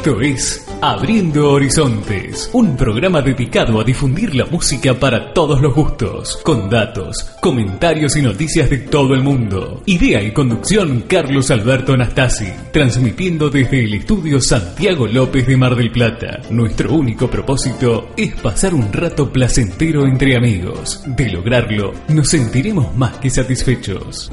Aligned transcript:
Esto 0.00 0.18
es 0.22 0.66
Abriendo 0.80 1.50
Horizontes, 1.50 2.48
un 2.54 2.74
programa 2.74 3.20
dedicado 3.20 3.78
a 3.78 3.84
difundir 3.84 4.34
la 4.34 4.46
música 4.46 4.94
para 4.94 5.34
todos 5.34 5.60
los 5.60 5.74
gustos, 5.74 6.38
con 6.42 6.70
datos, 6.70 7.36
comentarios 7.42 8.16
y 8.16 8.22
noticias 8.22 8.70
de 8.70 8.78
todo 8.78 9.12
el 9.12 9.22
mundo. 9.22 9.82
Idea 9.84 10.22
y 10.22 10.32
conducción 10.32 11.04
Carlos 11.06 11.50
Alberto 11.50 11.92
Anastasi, 11.92 12.50
transmitiendo 12.72 13.50
desde 13.50 13.84
el 13.84 13.92
estudio 13.92 14.40
Santiago 14.40 15.06
López 15.06 15.46
de 15.46 15.58
Mar 15.58 15.76
del 15.76 15.92
Plata. 15.92 16.40
Nuestro 16.48 16.94
único 16.94 17.28
propósito 17.28 18.08
es 18.16 18.34
pasar 18.36 18.72
un 18.72 18.90
rato 18.90 19.30
placentero 19.30 20.06
entre 20.06 20.34
amigos. 20.34 21.02
De 21.08 21.28
lograrlo, 21.28 21.92
nos 22.08 22.26
sentiremos 22.26 22.96
más 22.96 23.18
que 23.18 23.28
satisfechos. 23.28 24.32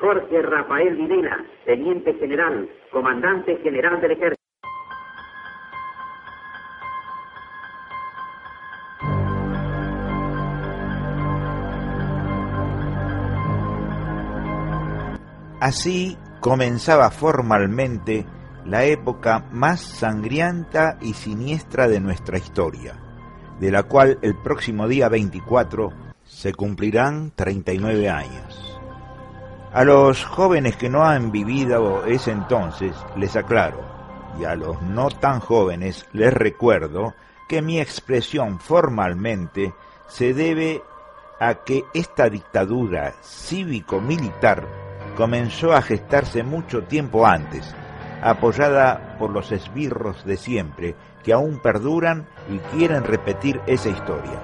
Jorge 0.00 0.42
Rafael 0.42 0.96
Videla, 0.96 1.44
Teniente 1.64 2.14
General, 2.14 2.68
Comandante 2.90 3.56
General 3.62 4.00
del 4.00 4.10
Ejército. 4.12 4.44
Así 15.60 16.18
comenzaba 16.40 17.10
formalmente 17.10 18.26
la 18.66 18.84
época 18.84 19.46
más 19.50 19.80
sangrienta 19.80 20.98
y 21.00 21.14
siniestra 21.14 21.88
de 21.88 22.00
nuestra 22.00 22.36
historia, 22.36 23.00
de 23.60 23.70
la 23.70 23.84
cual 23.84 24.18
el 24.20 24.34
próximo 24.42 24.88
día 24.88 25.08
24 25.08 25.90
se 26.22 26.52
cumplirán 26.52 27.30
39 27.34 28.10
años. 28.10 28.80
A 29.74 29.82
los 29.82 30.24
jóvenes 30.24 30.76
que 30.76 30.88
no 30.88 31.02
han 31.02 31.32
vivido 31.32 32.04
ese 32.06 32.30
entonces 32.30 32.94
les 33.16 33.34
aclaro, 33.34 33.80
y 34.38 34.44
a 34.44 34.54
los 34.54 34.80
no 34.82 35.08
tan 35.08 35.40
jóvenes 35.40 36.06
les 36.12 36.32
recuerdo 36.32 37.14
que 37.48 37.60
mi 37.60 37.80
expresión 37.80 38.60
formalmente 38.60 39.74
se 40.06 40.32
debe 40.32 40.80
a 41.40 41.54
que 41.64 41.82
esta 41.92 42.28
dictadura 42.28 43.14
cívico-militar 43.20 44.64
comenzó 45.16 45.72
a 45.72 45.82
gestarse 45.82 46.44
mucho 46.44 46.84
tiempo 46.84 47.26
antes, 47.26 47.74
apoyada 48.22 49.16
por 49.18 49.30
los 49.30 49.50
esbirros 49.50 50.24
de 50.24 50.36
siempre 50.36 50.94
que 51.24 51.32
aún 51.32 51.58
perduran 51.58 52.28
y 52.48 52.58
quieren 52.76 53.02
repetir 53.02 53.60
esa 53.66 53.88
historia, 53.88 54.40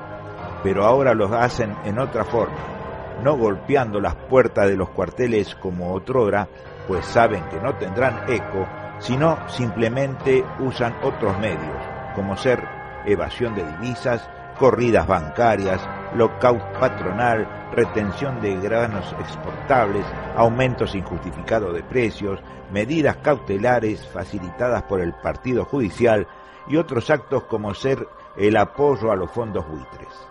pero 0.64 0.84
ahora 0.84 1.14
lo 1.14 1.32
hacen 1.38 1.76
en 1.84 2.00
otra 2.00 2.24
forma 2.24 2.79
no 3.22 3.36
golpeando 3.36 4.00
las 4.00 4.14
puertas 4.14 4.68
de 4.68 4.76
los 4.76 4.90
cuarteles 4.90 5.54
como 5.54 5.92
otrora, 5.92 6.48
pues 6.86 7.04
saben 7.06 7.44
que 7.44 7.60
no 7.60 7.74
tendrán 7.76 8.24
eco, 8.28 8.66
sino 8.98 9.38
simplemente 9.48 10.44
usan 10.58 10.94
otros 11.02 11.38
medios, 11.38 11.82
como 12.14 12.36
ser 12.36 12.62
evasión 13.06 13.54
de 13.54 13.64
divisas, 13.64 14.28
corridas 14.58 15.06
bancarias, 15.06 15.80
lockout 16.14 16.60
patronal, 16.78 17.48
retención 17.72 18.40
de 18.40 18.56
granos 18.60 19.14
exportables, 19.18 20.04
aumentos 20.36 20.94
injustificados 20.94 21.74
de 21.74 21.82
precios, 21.82 22.40
medidas 22.70 23.16
cautelares 23.18 24.06
facilitadas 24.08 24.82
por 24.82 25.00
el 25.00 25.14
Partido 25.14 25.64
Judicial 25.64 26.26
y 26.68 26.76
otros 26.76 27.10
actos 27.10 27.44
como 27.44 27.74
ser 27.74 28.06
el 28.36 28.56
apoyo 28.56 29.10
a 29.10 29.16
los 29.16 29.30
fondos 29.30 29.66
buitres. 29.68 30.29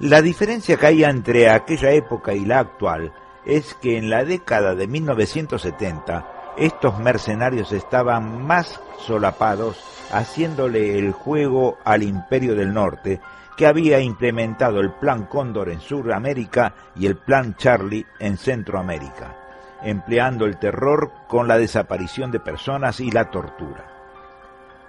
La 0.00 0.20
diferencia 0.22 0.76
que 0.76 0.86
hay 0.86 1.04
entre 1.04 1.48
aquella 1.48 1.90
época 1.92 2.34
y 2.34 2.44
la 2.44 2.58
actual 2.58 3.12
es 3.46 3.74
que 3.74 3.96
en 3.96 4.10
la 4.10 4.24
década 4.24 4.74
de 4.74 4.88
1970 4.88 6.54
estos 6.56 6.98
mercenarios 6.98 7.70
estaban 7.72 8.44
más 8.44 8.80
solapados 8.98 9.78
haciéndole 10.12 10.98
el 10.98 11.12
juego 11.12 11.78
al 11.84 12.02
imperio 12.02 12.56
del 12.56 12.74
norte 12.74 13.20
que 13.56 13.66
había 13.66 14.00
implementado 14.00 14.80
el 14.80 14.92
plan 14.94 15.26
Cóndor 15.26 15.68
en 15.68 15.80
Sudamérica 15.80 16.74
y 16.96 17.06
el 17.06 17.16
plan 17.16 17.54
Charlie 17.56 18.04
en 18.18 18.36
Centroamérica, 18.36 19.36
empleando 19.82 20.44
el 20.44 20.58
terror 20.58 21.12
con 21.28 21.46
la 21.46 21.56
desaparición 21.56 22.32
de 22.32 22.40
personas 22.40 22.98
y 22.98 23.12
la 23.12 23.30
tortura. 23.30 23.84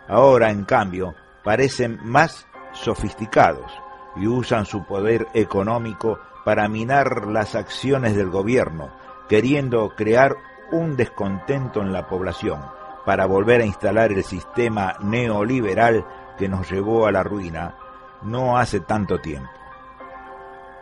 Ahora, 0.08 0.50
en 0.50 0.66
cambio, 0.66 1.14
parecen 1.44 2.00
más 2.04 2.48
sofisticados, 2.74 3.72
y 4.16 4.28
usan 4.28 4.66
su 4.66 4.86
poder 4.86 5.28
económico 5.34 6.20
para 6.44 6.68
minar 6.68 7.28
las 7.28 7.56
acciones 7.56 8.16
del 8.16 8.30
gobierno, 8.30 8.90
queriendo 9.28 9.90
crear 9.96 10.36
un 10.72 10.96
descontento 10.96 11.82
en 11.82 11.92
la 11.92 12.08
población 12.08 12.62
para 13.06 13.26
volver 13.26 13.62
a 13.62 13.66
instalar 13.66 14.12
el 14.12 14.24
sistema 14.24 14.96
neoliberal 15.00 16.06
que 16.38 16.50
nos 16.50 16.70
llevó 16.70 17.06
a 17.06 17.12
la 17.12 17.24
ruina 17.24 17.76
no 18.24 18.58
hace 18.58 18.80
tanto 18.80 19.20
tiempo. 19.20 19.50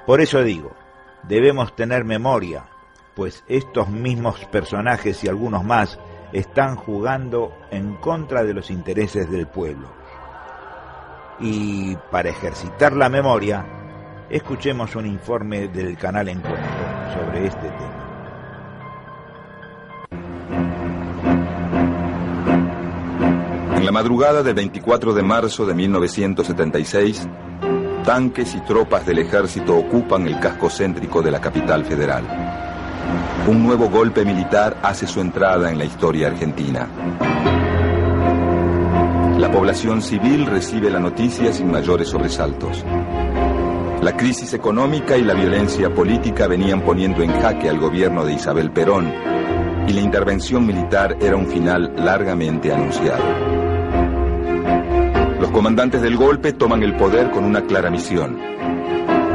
Por 0.06 0.22
eso 0.22 0.42
digo, 0.44 0.72
debemos 1.24 1.76
tener 1.76 2.06
memoria, 2.06 2.66
pues 3.16 3.44
estos 3.48 3.90
mismos 3.90 4.44
personajes 4.46 5.24
y 5.24 5.28
algunos 5.28 5.64
más 5.64 6.00
están 6.32 6.76
jugando 6.76 7.56
en 7.70 7.96
contra 7.96 8.44
de 8.44 8.54
los 8.54 8.72
intereses 8.72 9.30
del 9.30 9.48
pueblo. 9.48 9.88
Y 11.46 11.98
para 12.10 12.30
ejercitar 12.30 12.94
la 12.94 13.10
memoria, 13.10 13.66
escuchemos 14.30 14.96
un 14.96 15.06
informe 15.06 15.68
del 15.68 15.98
canal 15.98 16.30
Encuentro 16.30 16.64
sobre 17.14 17.48
este 17.48 17.68
tema. 17.68 18.00
En 23.76 23.86
la 23.86 23.92
madrugada 23.92 24.42
del 24.42 24.54
24 24.54 25.14
de 25.14 25.22
marzo 25.22 25.66
de 25.66 25.74
1976, 25.74 27.28
tanques 28.06 28.56
y 28.56 28.62
tropas 28.62 29.06
del 29.06 29.20
ejército 29.20 29.76
ocupan 29.76 30.26
el 30.26 30.40
casco 30.40 30.70
céntrico 30.70 31.22
de 31.22 31.32
la 31.32 31.42
capital 31.42 31.84
federal. 31.84 32.24
Un 33.50 33.62
nuevo 33.66 33.90
golpe 33.90 34.24
militar 34.24 34.78
hace 34.82 35.06
su 35.08 35.20
entrada 35.20 35.70
en 35.70 35.78
la 35.78 35.84
historia 35.84 36.28
argentina. 36.28 36.88
La 39.44 39.52
población 39.52 40.02
civil 40.02 40.46
recibe 40.46 40.90
la 40.90 41.02
noticia 41.02 41.52
sin 41.52 41.70
mayores 41.70 42.08
sobresaltos. 42.08 42.82
La 44.02 44.16
crisis 44.16 44.54
económica 44.54 45.18
y 45.18 45.22
la 45.22 45.34
violencia 45.34 45.94
política 45.94 46.48
venían 46.48 46.80
poniendo 46.80 47.22
en 47.22 47.34
jaque 47.42 47.68
al 47.68 47.78
gobierno 47.78 48.24
de 48.24 48.36
Isabel 48.36 48.72
Perón 48.72 49.14
y 49.86 49.92
la 49.92 50.00
intervención 50.00 50.66
militar 50.66 51.18
era 51.20 51.36
un 51.36 51.48
final 51.48 51.92
largamente 51.98 52.72
anunciado. 52.72 53.22
Los 55.42 55.52
comandantes 55.52 56.02
del 56.02 56.16
golpe 56.16 56.54
toman 56.54 56.82
el 56.82 56.96
poder 56.96 57.30
con 57.30 57.44
una 57.44 57.66
clara 57.66 57.90
misión, 57.90 58.40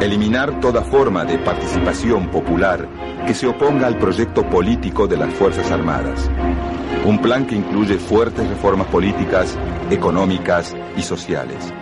eliminar 0.01 0.59
toda 0.59 0.81
forma 0.81 1.23
de 1.23 1.37
participación 1.37 2.31
popular 2.31 2.89
que 3.27 3.35
se 3.35 3.45
oponga 3.45 3.85
al 3.85 3.99
proyecto 3.99 4.43
político 4.49 5.05
de 5.05 5.17
las 5.17 5.31
Fuerzas 5.35 5.69
Armadas. 5.69 6.27
Un 7.05 7.21
plan 7.21 7.45
que 7.45 7.55
incluye 7.55 7.97
fuertes 7.97 8.47
reformas 8.47 8.87
políticas, 8.87 9.57
económicas 9.89 10.75
y 10.97 11.01
sociales. 11.01 11.73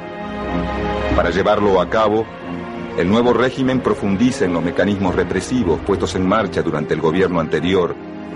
Para 1.15 1.31
llevarlo 1.31 1.81
a 1.81 1.89
cabo, 1.89 2.25
el 2.97 3.09
nuevo 3.09 3.33
régimen 3.33 3.79
profundiza 3.79 4.45
en 4.45 4.53
los 4.53 4.63
mecanismos 4.63 5.15
represivos 5.15 5.79
puestos 5.81 6.15
en 6.15 6.27
marcha 6.27 6.61
durante 6.61 6.93
el 6.93 7.01
gobierno 7.01 7.39
anterior, 7.39 7.95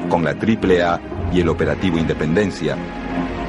con 0.10 0.24
la 0.24 0.32
AAA 0.32 1.00
y 1.34 1.42
el 1.42 1.50
operativo 1.50 1.98
Independencia, 1.98 2.76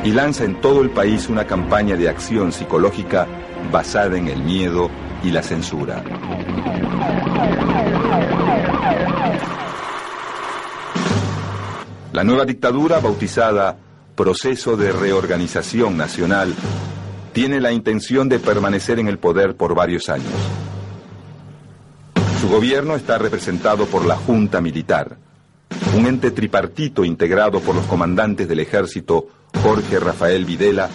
y 0.04 0.12
lanza 0.12 0.44
en 0.44 0.60
todo 0.60 0.82
el 0.82 0.90
país 0.90 1.28
una 1.28 1.46
campaña 1.46 1.96
de 1.96 2.08
acción 2.08 2.52
psicológica 2.52 3.26
basada 3.70 4.16
en 4.16 4.28
el 4.28 4.42
miedo 4.42 4.90
y 5.22 5.30
la 5.30 5.42
censura. 5.42 6.02
La 12.12 12.24
nueva 12.24 12.44
dictadura, 12.44 13.00
bautizada 13.00 13.74
Proceso 14.14 14.76
de 14.76 14.92
Reorganización 14.92 15.96
Nacional, 15.96 16.54
tiene 17.32 17.58
la 17.58 17.72
intención 17.72 18.28
de 18.28 18.38
permanecer 18.38 18.98
en 18.98 19.08
el 19.08 19.18
poder 19.18 19.56
por 19.56 19.74
varios 19.74 20.10
años. 20.10 20.28
Su 22.38 22.50
gobierno 22.50 22.96
está 22.96 23.16
representado 23.16 23.86
por 23.86 24.04
la 24.04 24.16
Junta 24.16 24.60
Militar, 24.60 25.16
un 25.96 26.06
ente 26.06 26.32
tripartito 26.32 27.02
integrado 27.02 27.60
por 27.60 27.74
los 27.74 27.86
comandantes 27.86 28.46
del 28.46 28.60
ejército 28.60 29.28
Jorge 29.62 29.98
Rafael 29.98 30.44
Videla, 30.44 30.90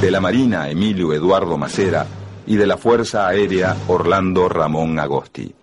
de 0.00 0.10
la 0.10 0.20
Marina 0.20 0.68
Emilio 0.68 1.12
Eduardo 1.12 1.56
Macera 1.56 2.06
y 2.44 2.56
de 2.56 2.66
la 2.66 2.76
Fuerza 2.76 3.28
Aérea 3.28 3.76
Orlando 3.86 4.48
Ramón 4.48 4.98
Agosti. 4.98 5.54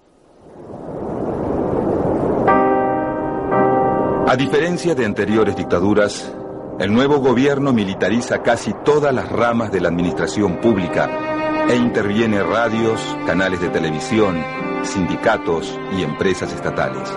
A 4.33 4.35
diferencia 4.35 4.95
de 4.95 5.05
anteriores 5.05 5.55
dictaduras, 5.55 6.35
el 6.79 6.91
nuevo 6.91 7.19
gobierno 7.19 7.71
militariza 7.71 8.41
casi 8.41 8.73
todas 8.83 9.13
las 9.13 9.31
ramas 9.31 9.71
de 9.71 9.79
la 9.79 9.89
administración 9.89 10.59
pública 10.59 11.67
e 11.69 11.75
interviene 11.75 12.41
radios, 12.41 12.99
canales 13.27 13.61
de 13.61 13.69
televisión, 13.69 14.43
sindicatos 14.81 15.79
y 15.95 16.01
empresas 16.01 16.51
estatales. 16.51 17.15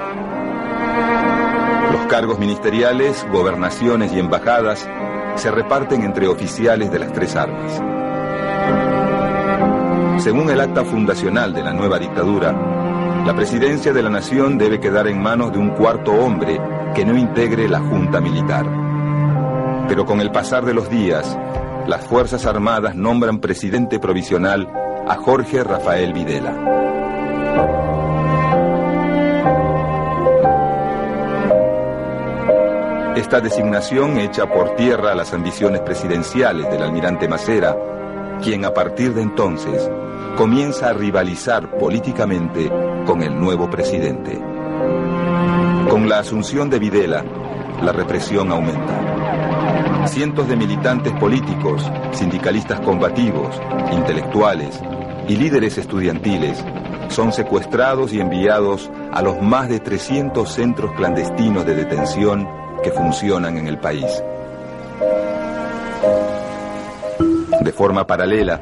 Los 1.90 2.06
cargos 2.06 2.38
ministeriales, 2.38 3.26
gobernaciones 3.32 4.12
y 4.12 4.18
embajadas 4.18 4.86
se 5.36 5.50
reparten 5.50 6.02
entre 6.02 6.28
oficiales 6.28 6.92
de 6.92 6.98
las 6.98 7.14
tres 7.14 7.34
armas. 7.34 7.82
Según 10.22 10.50
el 10.50 10.60
acta 10.60 10.84
fundacional 10.84 11.54
de 11.54 11.62
la 11.62 11.72
nueva 11.72 11.98
dictadura, 11.98 12.75
la 13.26 13.34
presidencia 13.34 13.92
de 13.92 14.04
la 14.04 14.08
nación 14.08 14.56
debe 14.56 14.78
quedar 14.78 15.08
en 15.08 15.20
manos 15.20 15.50
de 15.50 15.58
un 15.58 15.70
cuarto 15.70 16.12
hombre 16.12 16.60
que 16.94 17.04
no 17.04 17.18
integre 17.18 17.68
la 17.68 17.80
junta 17.80 18.20
militar. 18.20 18.64
Pero 19.88 20.06
con 20.06 20.20
el 20.20 20.30
pasar 20.30 20.64
de 20.64 20.72
los 20.72 20.88
días, 20.88 21.36
las 21.88 22.06
Fuerzas 22.06 22.46
Armadas 22.46 22.94
nombran 22.94 23.40
presidente 23.40 23.98
provisional 23.98 24.68
a 25.08 25.16
Jorge 25.16 25.64
Rafael 25.64 26.12
Videla. 26.12 26.54
Esta 33.16 33.40
designación 33.40 34.18
echa 34.18 34.46
por 34.46 34.76
tierra 34.76 35.16
las 35.16 35.32
ambiciones 35.34 35.80
presidenciales 35.80 36.70
del 36.70 36.80
almirante 36.80 37.26
Macera, 37.26 37.76
quien 38.40 38.64
a 38.64 38.72
partir 38.72 39.14
de 39.14 39.22
entonces 39.22 39.90
comienza 40.36 40.90
a 40.90 40.92
rivalizar 40.92 41.76
políticamente 41.76 42.70
con 43.06 43.22
el 43.22 43.38
nuevo 43.40 43.70
presidente. 43.70 44.36
Con 45.88 46.08
la 46.08 46.18
asunción 46.18 46.68
de 46.68 46.80
Videla, 46.80 47.24
la 47.80 47.92
represión 47.92 48.50
aumenta. 48.50 50.06
Cientos 50.08 50.48
de 50.48 50.56
militantes 50.56 51.12
políticos, 51.14 51.88
sindicalistas 52.12 52.80
combativos, 52.80 53.60
intelectuales 53.92 54.80
y 55.28 55.36
líderes 55.36 55.78
estudiantiles 55.78 56.62
son 57.08 57.32
secuestrados 57.32 58.12
y 58.12 58.20
enviados 58.20 58.90
a 59.12 59.22
los 59.22 59.40
más 59.40 59.68
de 59.68 59.78
300 59.78 60.52
centros 60.52 60.92
clandestinos 60.96 61.64
de 61.64 61.76
detención 61.76 62.48
que 62.82 62.90
funcionan 62.90 63.56
en 63.56 63.68
el 63.68 63.78
país. 63.78 64.22
De 67.60 67.72
forma 67.72 68.06
paralela, 68.06 68.60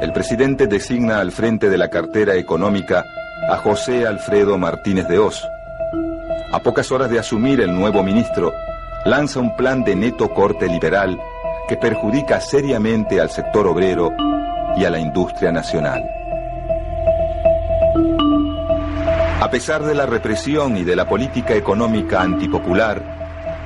el 0.00 0.12
presidente 0.12 0.68
designa 0.68 1.20
al 1.20 1.32
frente 1.32 1.68
de 1.68 1.78
la 1.78 1.90
cartera 1.90 2.36
económica 2.36 3.04
a 3.48 3.56
José 3.56 4.06
Alfredo 4.06 4.56
Martínez 4.56 5.08
de 5.08 5.18
Oz, 5.18 5.46
a 6.52 6.60
pocas 6.60 6.92
horas 6.92 7.10
de 7.10 7.18
asumir 7.18 7.60
el 7.60 7.74
nuevo 7.74 8.02
ministro, 8.02 8.52
lanza 9.04 9.40
un 9.40 9.56
plan 9.56 9.82
de 9.82 9.96
neto 9.96 10.32
corte 10.32 10.68
liberal 10.68 11.18
que 11.68 11.76
perjudica 11.76 12.40
seriamente 12.40 13.20
al 13.20 13.30
sector 13.30 13.66
obrero 13.66 14.12
y 14.76 14.84
a 14.84 14.90
la 14.90 14.98
industria 14.98 15.50
nacional. 15.50 16.02
A 19.40 19.50
pesar 19.50 19.82
de 19.82 19.94
la 19.94 20.06
represión 20.06 20.76
y 20.76 20.84
de 20.84 20.94
la 20.94 21.08
política 21.08 21.54
económica 21.54 22.22
antipopular, 22.22 23.02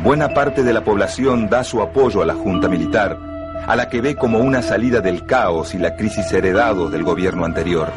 buena 0.03 0.31
parte 0.31 0.63
de 0.63 0.73
la 0.73 0.83
población 0.83 1.51
da 1.51 1.65
su 1.65 1.83
apoyo 1.83 2.23
a 2.23 2.27
la 2.27 2.35
Junta 2.35 2.69
Militar, 2.69 3.19
a 3.67 3.77
la 3.77 3.89
que 3.89 4.01
ve 4.01 4.17
como 4.17 4.39
una 4.39 4.63
salida 4.63 5.01
del 5.01 5.27
caos 5.27 5.75
y 5.75 5.79
la 5.79 5.97
crisis 5.97 6.33
heredados 6.33 6.91
del 6.93 7.03
gobierno 7.03 7.45
anterior. 7.45 7.93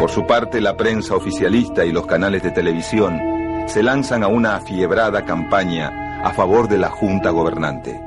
Por 0.00 0.10
su 0.10 0.26
parte, 0.26 0.62
la 0.62 0.78
prensa 0.78 1.14
oficialista 1.14 1.84
y 1.84 1.92
los 1.92 2.06
canales 2.06 2.42
de 2.42 2.50
televisión 2.52 3.20
se 3.66 3.82
lanzan 3.82 4.22
a 4.22 4.28
una 4.28 4.56
afiebrada 4.56 5.26
campaña 5.26 6.22
a 6.24 6.32
favor 6.32 6.68
de 6.68 6.78
la 6.78 6.88
Junta 6.88 7.28
Gobernante. 7.28 8.00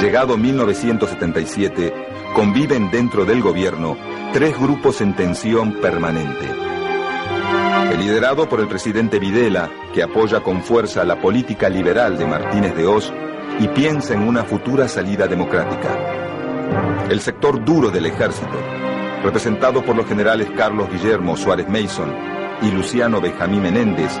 Llegado 0.00 0.38
1977, 0.38 1.92
conviven 2.34 2.90
dentro 2.90 3.26
del 3.26 3.42
gobierno 3.42 3.98
tres 4.32 4.58
grupos 4.58 5.02
en 5.02 5.14
tensión 5.14 5.82
permanente. 5.82 6.48
El 7.92 8.00
liderado 8.00 8.48
por 8.48 8.60
el 8.60 8.68
presidente 8.68 9.18
Videla, 9.18 9.68
que 9.92 10.02
apoya 10.02 10.40
con 10.40 10.62
fuerza 10.62 11.04
la 11.04 11.20
política 11.20 11.68
liberal 11.68 12.16
de 12.16 12.24
Martínez 12.24 12.74
de 12.74 12.86
Oz 12.86 13.12
y 13.58 13.68
piensa 13.68 14.14
en 14.14 14.26
una 14.26 14.44
futura 14.44 14.88
salida 14.88 15.26
democrática. 15.26 15.88
El 17.08 17.20
sector 17.20 17.64
duro 17.64 17.90
del 17.90 18.06
ejército, 18.06 18.58
representado 19.22 19.84
por 19.84 19.96
los 19.96 20.06
generales 20.06 20.48
Carlos 20.56 20.90
Guillermo 20.90 21.36
Suárez 21.36 21.68
Mason 21.68 22.12
y 22.62 22.70
Luciano 22.70 23.20
Benjamín 23.20 23.62
Menéndez, 23.62 24.20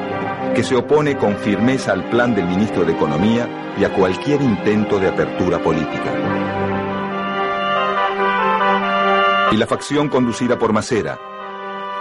que 0.54 0.62
se 0.62 0.76
opone 0.76 1.16
con 1.16 1.36
firmeza 1.36 1.92
al 1.92 2.08
plan 2.10 2.34
del 2.34 2.46
ministro 2.46 2.84
de 2.84 2.92
Economía 2.92 3.74
y 3.78 3.84
a 3.84 3.92
cualquier 3.92 4.40
intento 4.40 5.00
de 5.00 5.08
apertura 5.08 5.58
política. 5.58 6.12
Y 9.50 9.56
la 9.56 9.66
facción 9.66 10.08
conducida 10.08 10.58
por 10.58 10.72
Macera, 10.72 11.18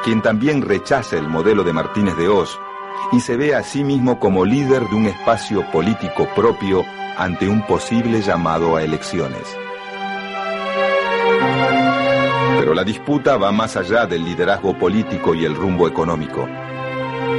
quien 0.03 0.21
también 0.21 0.61
rechaza 0.61 1.17
el 1.17 1.27
modelo 1.27 1.63
de 1.63 1.73
Martínez 1.73 2.15
de 2.17 2.27
Oz 2.27 2.59
y 3.11 3.19
se 3.21 3.37
ve 3.37 3.55
a 3.55 3.63
sí 3.63 3.83
mismo 3.83 4.19
como 4.19 4.45
líder 4.45 4.87
de 4.87 4.95
un 4.95 5.05
espacio 5.05 5.69
político 5.71 6.27
propio 6.35 6.83
ante 7.17 7.48
un 7.48 7.65
posible 7.65 8.22
llamado 8.22 8.75
a 8.75 8.84
elecciones. 8.84 9.58
Pero 12.60 12.74
la 12.74 12.84
disputa 12.84 13.38
va 13.38 13.51
más 13.51 13.75
allá 13.75 14.05
del 14.05 14.24
liderazgo 14.24 14.77
político 14.77 15.36
y 15.36 15.46
el 15.46 15.55
rumbo 15.55 15.88
económico. 15.88 16.48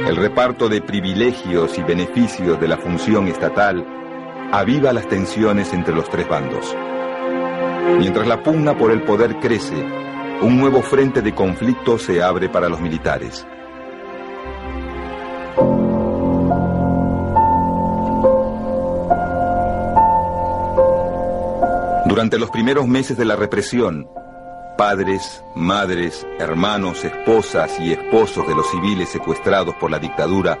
El 0.07 0.15
reparto 0.15 0.69
de 0.69 0.81
privilegios 0.81 1.77
y 1.77 1.83
beneficios 1.83 2.59
de 2.59 2.67
la 2.67 2.77
función 2.77 3.27
estatal 3.27 3.85
aviva 4.51 4.93
las 4.93 5.07
tensiones 5.07 5.73
entre 5.73 5.95
los 5.95 6.09
tres 6.09 6.27
bandos. 6.27 6.75
Mientras 7.97 8.27
la 8.27 8.43
pugna 8.43 8.77
por 8.77 8.91
el 8.91 9.01
poder 9.01 9.39
crece, 9.39 9.75
un 10.41 10.57
nuevo 10.57 10.81
frente 10.81 11.21
de 11.21 11.33
conflicto 11.33 11.97
se 11.97 12.21
abre 12.21 12.49
para 12.49 12.69
los 12.69 12.79
militares. 12.79 13.47
Durante 22.05 22.37
los 22.37 22.51
primeros 22.51 22.87
meses 22.87 23.17
de 23.17 23.25
la 23.25 23.35
represión, 23.35 24.07
Padres, 24.77 25.41
madres, 25.55 26.27
hermanos, 26.37 27.05
esposas 27.05 27.79
y 27.79 27.93
esposos 27.93 28.45
de 28.45 28.53
los 28.53 28.69
civiles 28.69 29.07
secuestrados 29.07 29.73
por 29.75 29.89
la 29.89 29.99
dictadura 29.99 30.59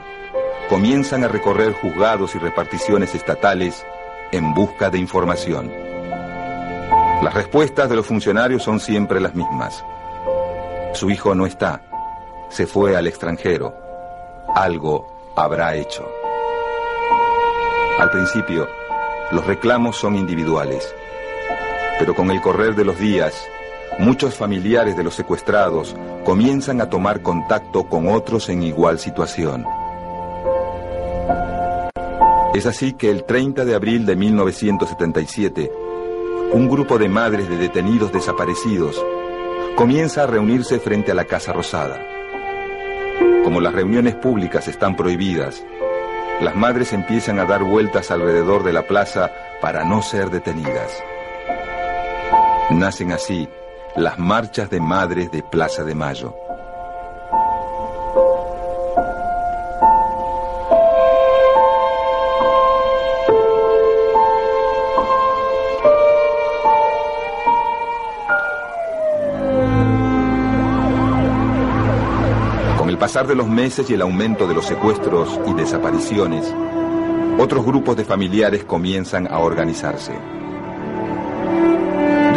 comienzan 0.69 1.25
a 1.25 1.27
recorrer 1.27 1.73
juzgados 1.73 2.33
y 2.33 2.39
reparticiones 2.39 3.13
estatales 3.13 3.85
en 4.31 4.53
busca 4.53 4.89
de 4.89 4.99
información. 4.99 5.69
Las 7.21 7.33
respuestas 7.33 7.89
de 7.89 7.97
los 7.97 8.05
funcionarios 8.05 8.63
son 8.63 8.79
siempre 8.79 9.19
las 9.19 9.35
mismas. 9.35 9.83
Su 10.93 11.09
hijo 11.09 11.35
no 11.35 11.45
está, 11.45 11.81
se 12.49 12.65
fue 12.65 12.95
al 12.95 13.07
extranjero, 13.07 13.75
algo 14.55 15.33
habrá 15.35 15.75
hecho. 15.75 16.09
Al 17.99 18.09
principio, 18.11 18.67
los 19.31 19.45
reclamos 19.45 19.97
son 19.97 20.15
individuales, 20.15 20.95
pero 21.99 22.15
con 22.15 22.31
el 22.31 22.41
correr 22.41 22.75
de 22.75 22.85
los 22.85 22.99
días, 22.99 23.33
muchos 23.99 24.35
familiares 24.35 24.97
de 24.97 25.03
los 25.03 25.15
secuestrados 25.15 25.95
comienzan 26.23 26.81
a 26.81 26.89
tomar 26.89 27.21
contacto 27.21 27.87
con 27.87 28.07
otros 28.07 28.49
en 28.49 28.63
igual 28.63 28.99
situación. 28.99 29.65
Es 32.53 32.65
así 32.65 32.93
que 32.93 33.11
el 33.11 33.25
30 33.25 33.65
de 33.65 33.75
abril 33.75 34.05
de 34.05 34.15
1977, 34.15 35.71
un 36.53 36.69
grupo 36.69 36.97
de 36.97 37.09
madres 37.09 37.49
de 37.49 37.57
detenidos 37.57 38.13
desaparecidos 38.13 39.03
comienza 39.75 40.23
a 40.23 40.27
reunirse 40.27 40.79
frente 40.79 41.11
a 41.11 41.15
la 41.15 41.25
Casa 41.25 41.51
Rosada. 41.51 41.99
Como 43.43 43.59
las 43.59 43.73
reuniones 43.73 44.15
públicas 44.15 44.67
están 44.67 44.95
prohibidas, 44.95 45.65
las 46.41 46.55
madres 46.55 46.93
empiezan 46.93 47.39
a 47.39 47.45
dar 47.45 47.63
vueltas 47.63 48.09
alrededor 48.11 48.63
de 48.63 48.73
la 48.73 48.87
plaza 48.87 49.31
para 49.61 49.83
no 49.83 50.01
ser 50.01 50.29
detenidas. 50.29 51.03
Nacen 52.71 53.11
así 53.11 53.47
las 53.95 54.17
marchas 54.17 54.71
de 54.71 54.81
madres 54.81 55.31
de 55.31 55.43
Plaza 55.43 55.83
de 55.83 55.93
Mayo. 55.93 56.35
Con 72.77 72.89
el 72.89 72.97
pasar 72.97 73.27
de 73.27 73.35
los 73.35 73.47
meses 73.47 73.89
y 73.91 73.93
el 73.93 74.01
aumento 74.01 74.47
de 74.47 74.55
los 74.55 74.65
secuestros 74.65 75.39
y 75.45 75.53
desapariciones, 75.53 76.53
otros 77.37 77.63
grupos 77.63 77.95
de 77.95 78.05
familiares 78.05 78.65
comienzan 78.65 79.27
a 79.27 79.37
organizarse. 79.37 80.13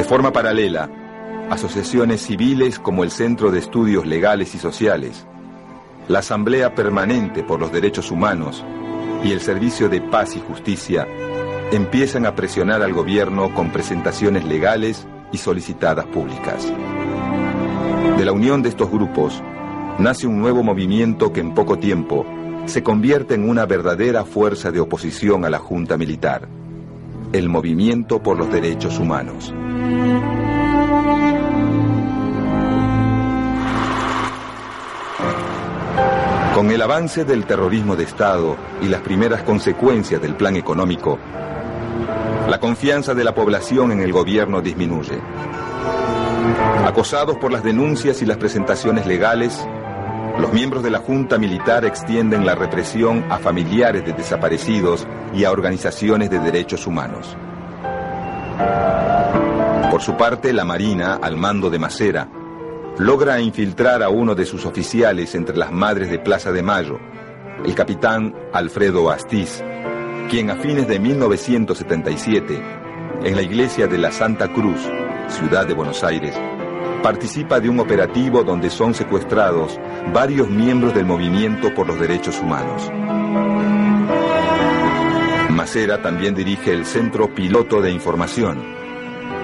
Forma 0.08 0.32
paralela, 0.32 0.88
asociaciones 1.50 2.22
civiles 2.22 2.78
como 2.78 3.04
el 3.04 3.10
Centro 3.10 3.50
de 3.50 3.58
Estudios 3.58 4.06
Legales 4.06 4.54
y 4.54 4.58
Sociales, 4.58 5.26
la 6.08 6.20
Asamblea 6.20 6.74
Permanente 6.74 7.42
por 7.42 7.60
los 7.60 7.70
Derechos 7.70 8.10
Humanos 8.10 8.64
y 9.22 9.32
el 9.32 9.42
Servicio 9.42 9.90
de 9.90 10.00
Paz 10.00 10.34
y 10.34 10.40
Justicia 10.40 11.06
empiezan 11.72 12.24
a 12.24 12.34
presionar 12.34 12.80
al 12.80 12.94
gobierno 12.94 13.52
con 13.52 13.70
presentaciones 13.70 14.46
legales 14.46 15.06
y 15.30 15.36
solicitadas 15.36 16.06
públicas. 16.06 16.72
De 18.16 18.24
la 18.24 18.32
unión 18.32 18.62
de 18.62 18.70
estos 18.70 18.90
grupos 18.90 19.42
nace 19.98 20.26
un 20.26 20.40
nuevo 20.40 20.62
movimiento 20.62 21.34
que 21.34 21.40
en 21.40 21.52
poco 21.52 21.78
tiempo 21.78 22.24
se 22.64 22.82
convierte 22.82 23.34
en 23.34 23.46
una 23.46 23.66
verdadera 23.66 24.24
fuerza 24.24 24.70
de 24.70 24.80
oposición 24.80 25.44
a 25.44 25.50
la 25.50 25.58
Junta 25.58 25.98
Militar, 25.98 26.48
el 27.32 27.49
Movimiento 27.49 28.23
por 28.23 28.38
los 28.38 28.50
Derechos 28.50 28.99
Humanos. 28.99 29.52
Con 36.54 36.70
el 36.70 36.82
avance 36.82 37.25
del 37.25 37.44
terrorismo 37.44 37.97
de 37.97 38.04
Estado 38.04 38.56
y 38.80 38.88
las 38.88 39.02
primeras 39.02 39.42
consecuencias 39.42 40.23
del 40.23 40.35
plan 40.35 40.56
económico, 40.56 41.18
la 42.49 42.58
confianza 42.58 43.14
de 43.14 43.25
la 43.25 43.35
población 43.35 43.92
en 43.92 44.00
el 44.00 44.12
gobierno 44.12 44.62
disminuye. 44.62 45.20
Acosados 46.87 47.37
por 47.37 47.52
las 47.52 47.62
denuncias 47.62 48.23
y 48.23 48.26
las 48.26 48.38
presentaciones 48.38 49.06
legales, 49.06 49.68
los 50.38 50.52
miembros 50.52 50.83
de 50.83 50.90
la 50.90 51.00
Junta 51.00 51.37
Militar 51.37 51.85
extienden 51.85 52.47
la 52.47 52.54
represión 52.54 53.25
a 53.28 53.38
familiares 53.38 54.04
de 54.04 54.12
desaparecidos 54.12 55.07
y 55.35 55.45
a 55.45 55.50
organizaciones 55.50 56.30
de 56.30 56.38
derechos 56.38 56.87
humanos. 56.87 57.37
Por 59.90 60.00
su 60.00 60.16
parte, 60.16 60.52
la 60.52 60.64
Marina, 60.64 61.18
al 61.21 61.37
mando 61.37 61.71
de 61.71 61.78
Macera, 61.80 62.28
logra 62.99 63.40
infiltrar 63.40 64.02
a 64.02 64.11
uno 64.11 64.35
de 64.35 64.45
sus 64.45 64.64
oficiales 64.64 65.35
entre 65.35 65.57
las 65.57 65.73
madres 65.73 66.09
de 66.09 66.21
Plaza 66.21 66.52
de 66.52 66.62
Mayo, 66.62 67.00
el 67.64 67.75
capitán 67.75 68.35
Alfredo 68.52 69.11
Astiz, 69.11 69.62
quien 70.30 70.50
a 70.50 70.57
fines 70.57 70.87
de 70.87 71.00
1977, 71.00 72.62
en 73.25 73.35
la 73.35 73.42
iglesia 73.42 73.88
de 73.88 73.99
la 73.99 74.12
Santa 74.12 74.52
Cruz, 74.52 74.80
ciudad 75.28 75.66
de 75.66 75.75
Buenos 75.75 76.04
Aires, 76.04 76.38
participa 77.02 77.60
de 77.60 77.68
un 77.68 77.80
operativo 77.80 78.44
donde 78.44 78.70
son 78.70 78.94
secuestrados 78.94 79.78
varios 80.12 80.48
miembros 80.48 80.94
del 80.94 81.06
movimiento 81.06 81.74
por 81.74 81.86
los 81.86 81.98
derechos 81.98 82.40
humanos. 82.40 82.90
Macera 85.50 86.00
también 86.02 86.34
dirige 86.34 86.72
el 86.72 86.84
Centro 86.84 87.34
Piloto 87.34 87.80
de 87.80 87.90
Información, 87.90 88.62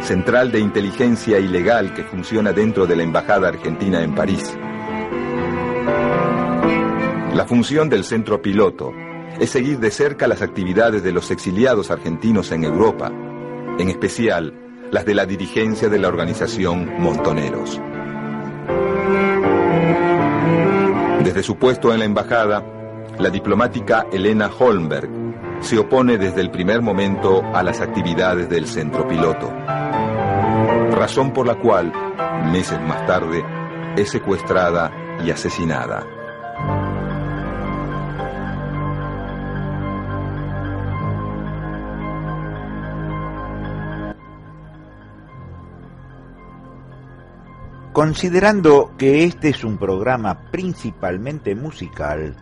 central 0.00 0.52
de 0.52 0.60
inteligencia 0.60 1.38
ilegal 1.38 1.92
que 1.94 2.04
funciona 2.04 2.52
dentro 2.52 2.86
de 2.86 2.96
la 2.96 3.02
Embajada 3.02 3.48
Argentina 3.48 4.02
en 4.02 4.14
París. 4.14 4.56
La 7.34 7.46
función 7.46 7.88
del 7.88 8.04
centro 8.04 8.40
piloto 8.40 8.92
es 9.40 9.50
seguir 9.50 9.80
de 9.80 9.90
cerca 9.90 10.28
las 10.28 10.40
actividades 10.40 11.02
de 11.02 11.10
los 11.10 11.32
exiliados 11.32 11.90
argentinos 11.90 12.52
en 12.52 12.62
Europa, 12.62 13.10
en 13.78 13.88
especial 13.88 14.63
las 14.90 15.04
de 15.04 15.14
la 15.14 15.26
dirigencia 15.26 15.88
de 15.88 15.98
la 15.98 16.08
organización 16.08 17.00
Montoneros. 17.00 17.80
Desde 21.22 21.42
su 21.42 21.56
puesto 21.56 21.92
en 21.92 22.00
la 22.00 22.04
embajada, 22.04 22.62
la 23.18 23.30
diplomática 23.30 24.06
Elena 24.12 24.50
Holmberg 24.58 25.08
se 25.60 25.78
opone 25.78 26.18
desde 26.18 26.40
el 26.40 26.50
primer 26.50 26.82
momento 26.82 27.42
a 27.54 27.62
las 27.62 27.80
actividades 27.80 28.48
del 28.48 28.66
centro 28.66 29.06
piloto 29.08 29.50
razón 30.94 31.32
por 31.32 31.46
la 31.46 31.56
cual, 31.56 31.92
meses 32.50 32.80
más 32.80 33.04
tarde, 33.06 33.44
es 33.96 34.08
secuestrada 34.08 34.90
y 35.22 35.30
asesinada. 35.30 36.06
Considerando 47.94 48.90
que 48.98 49.22
este 49.22 49.50
es 49.50 49.62
un 49.62 49.78
programa 49.78 50.50
principalmente 50.50 51.54
musical, 51.54 52.34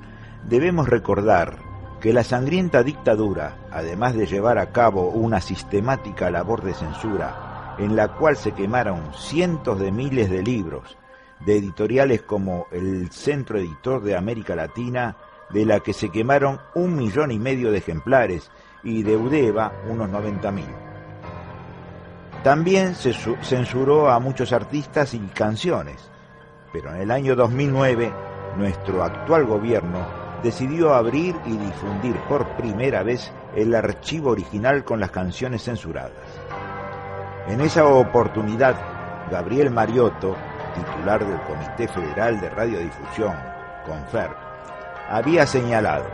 debemos 0.49 0.89
recordar 0.89 1.59
que 2.01 2.15
la 2.15 2.25
sangrienta 2.25 2.83
dictadura, 2.83 3.59
además 3.71 4.15
de 4.15 4.25
llevar 4.25 4.57
a 4.57 4.73
cabo 4.73 5.11
una 5.11 5.43
sistemática 5.43 6.31
labor 6.31 6.63
de 6.63 6.73
censura 6.73 7.77
en 7.79 7.97
la 7.97 8.09
cual 8.17 8.39
se 8.39 8.53
quemaron 8.53 9.13
cientos 9.15 9.79
de 9.79 9.93
miles 9.93 10.31
de 10.31 10.43
libros 10.43 10.97
de 11.45 11.59
editoriales 11.59 12.23
como 12.23 12.67
el 12.73 13.11
Centro 13.11 13.59
Editor 13.59 14.03
de 14.03 14.17
América 14.17 14.57
Latina, 14.57 15.19
de 15.51 15.67
la 15.67 15.81
que 15.81 15.93
se 15.93 16.09
quemaron 16.09 16.61
un 16.75 16.97
millón 16.97 17.31
y 17.31 17.39
medio 17.39 17.71
de 17.71 17.77
ejemplares, 17.77 18.51
y 18.83 19.03
de 19.03 19.19
Udeva 19.19 19.71
unos 19.87 20.09
90 20.09 20.51
mil. 20.51 20.92
También 22.43 22.97
se 22.97 23.13
censuró 23.43 24.11
a 24.11 24.19
muchos 24.19 24.53
artistas 24.53 25.15
y 25.15 25.21
canciones, 25.29 26.11
pero 26.73 26.93
en 26.93 27.03
el 27.03 27.11
año 27.13 27.37
2009 27.37 28.13
nuestro 28.57 29.05
actual 29.05 29.47
gobierno 29.47 30.05
decidió 30.43 30.93
abrir 30.93 31.37
y 31.47 31.57
difundir 31.57 32.17
por 32.29 32.49
primera 32.57 33.05
vez 33.05 33.33
el 33.55 33.73
archivo 33.77 34.31
original 34.31 34.83
con 34.83 34.99
las 34.99 35.13
canciones 35.13 35.63
censuradas. 35.63 36.11
En 37.47 37.61
esa 37.61 37.87
oportunidad, 37.87 38.75
Gabriel 39.31 39.71
Mariotto, 39.71 40.35
titular 40.75 41.25
del 41.25 41.41
Comité 41.43 41.87
Federal 41.87 42.41
de 42.41 42.51
Radiodifusión, 42.51 43.37
CONFER, 43.87 44.31
había 45.09 45.47
señalado, 45.47 46.07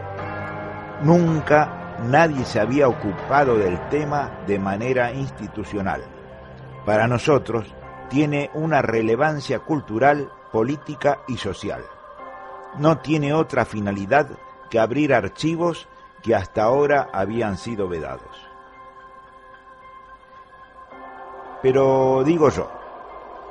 nunca 1.03 1.97
nadie 2.03 2.45
se 2.45 2.61
había 2.61 2.87
ocupado 2.87 3.57
del 3.57 3.81
tema 3.89 4.31
de 4.47 4.59
manera 4.59 5.11
institucional. 5.11 6.03
Para 6.89 7.07
nosotros 7.07 7.67
tiene 8.09 8.51
una 8.55 8.81
relevancia 8.81 9.59
cultural, 9.59 10.33
política 10.51 11.19
y 11.29 11.37
social. 11.37 11.83
No 12.79 12.97
tiene 12.97 13.35
otra 13.35 13.67
finalidad 13.67 14.27
que 14.71 14.79
abrir 14.79 15.13
archivos 15.13 15.87
que 16.23 16.35
hasta 16.35 16.63
ahora 16.63 17.11
habían 17.13 17.59
sido 17.59 17.91
vedados. 17.91 18.35
Pero 21.61 22.23
digo 22.25 22.49
yo, 22.49 22.71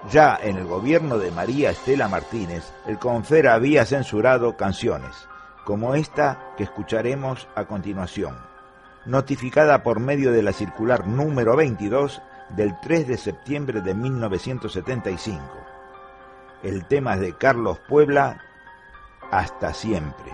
ya 0.09 0.39
en 0.41 0.57
el 0.57 0.65
gobierno 0.65 1.19
de 1.19 1.29
María 1.29 1.69
Estela 1.69 2.07
Martínez, 2.07 2.73
el 2.87 2.97
Confer 2.97 3.49
había 3.49 3.85
censurado 3.85 4.57
canciones, 4.57 5.15
como 5.63 5.93
esta 5.93 6.55
que 6.57 6.63
escucharemos 6.63 7.47
a 7.53 7.65
continuación, 7.65 8.35
notificada 9.05 9.83
por 9.83 9.99
medio 9.99 10.31
de 10.31 10.41
la 10.41 10.53
circular 10.53 11.05
número 11.05 11.55
22 11.55 12.19
del 12.49 12.79
3 12.79 13.07
de 13.07 13.17
septiembre 13.17 13.81
de 13.81 13.93
1975. 13.93 15.41
El 16.63 16.85
tema 16.85 17.15
es 17.15 17.21
de 17.21 17.33
Carlos 17.37 17.79
Puebla, 17.87 18.41
Hasta 19.31 19.73
siempre. 19.73 20.33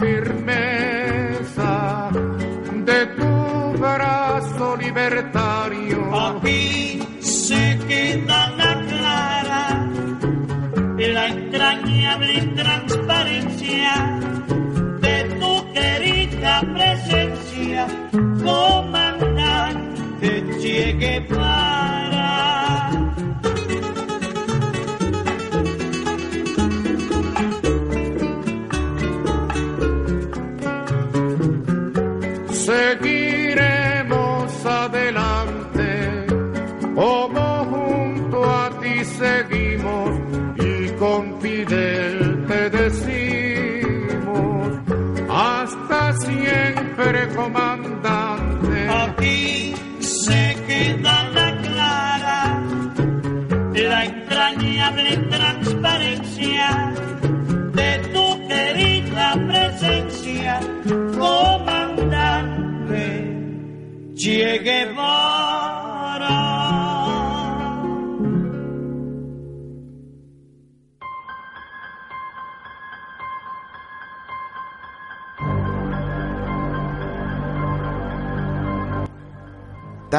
Esperan 0.00 0.39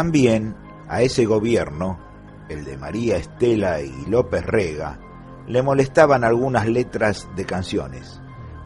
También 0.02 0.56
a 0.90 1.04
ese 1.04 1.26
gobierno, 1.26 2.00
el 2.50 2.66
de 2.66 2.76
María 2.76 3.18
Estela 3.18 3.82
y 3.82 4.08
López 4.08 4.44
Rega, 4.44 4.98
le 5.46 5.62
molestaban 5.62 6.24
algunas 6.24 6.68
letras 6.68 7.30
de 7.36 7.46
canciones. 7.46 8.20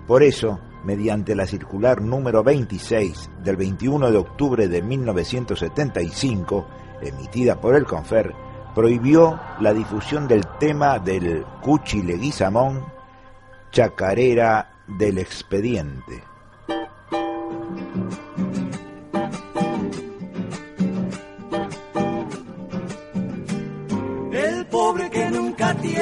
Por 0.08 0.24
eso, 0.24 0.62
mediante 0.86 1.36
la 1.36 1.46
circular 1.46 2.02
número 2.02 2.42
26 2.42 3.32
del 3.44 3.58
21 3.58 4.12
de 4.12 4.18
octubre 4.18 4.70
de 4.70 4.82
1975, 4.82 6.68
emitida 7.02 7.60
por 7.60 7.76
el 7.76 7.84
Confer, 7.84 8.34
prohibió 8.74 9.38
la 9.60 9.74
difusión 9.74 10.30
del 10.30 10.48
tema 10.58 11.00
del 11.00 11.44
Cuchi 11.62 12.02
Leguizamón, 12.02 12.86
Chacarera 13.72 14.70
del 14.88 15.18
Expediente. 15.18 16.35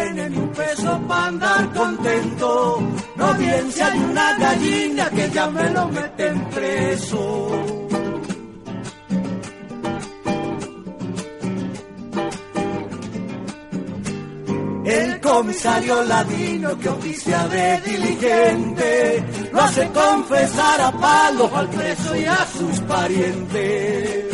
Tiene 0.03 0.29
ni 0.29 0.37
un 0.37 0.49
peso 0.49 0.99
para 1.07 1.25
andar 1.27 1.73
contento. 1.73 2.81
No 3.15 3.37
si 3.71 3.81
hay 3.81 3.99
una 3.99 4.37
gallina 4.37 5.09
que 5.09 5.29
ya 5.29 5.47
me 5.49 5.69
lo 5.69 5.87
meten 5.87 6.45
preso. 6.45 7.49
El 14.85 15.21
comisario 15.21 16.03
ladino 16.03 16.77
que 16.77 16.89
oficia 16.89 17.47
de 17.47 17.81
diligente 17.81 19.23
lo 19.51 19.61
hace 19.61 19.87
confesar 19.89 20.81
a 20.81 20.91
palos 20.91 21.51
al 21.53 21.69
preso 21.69 22.15
y 22.15 22.25
a 22.25 22.45
sus 22.45 22.79
parientes. 22.81 24.32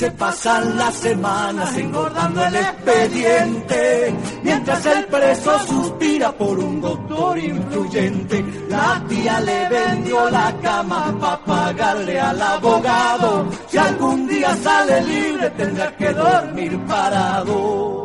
Se 0.00 0.10
pasan 0.12 0.78
las 0.78 0.94
semanas 0.94 1.76
engordando 1.76 2.42
el 2.46 2.56
expediente, 2.56 4.14
mientras 4.42 4.86
el 4.86 5.04
preso 5.04 5.58
suspira 5.58 6.32
por 6.32 6.58
un 6.58 6.80
doctor 6.80 7.38
influyente. 7.38 8.42
La 8.70 9.04
tía 9.06 9.40
le 9.40 9.68
vendió 9.68 10.30
la 10.30 10.56
cama 10.62 11.14
para 11.20 11.44
pagarle 11.44 12.18
al 12.18 12.40
abogado, 12.40 13.50
si 13.68 13.76
algún 13.76 14.26
día 14.26 14.56
sale 14.56 15.02
libre 15.02 15.50
tendrá 15.50 15.94
que 15.94 16.08
dormir 16.14 16.80
parado. 16.86 17.99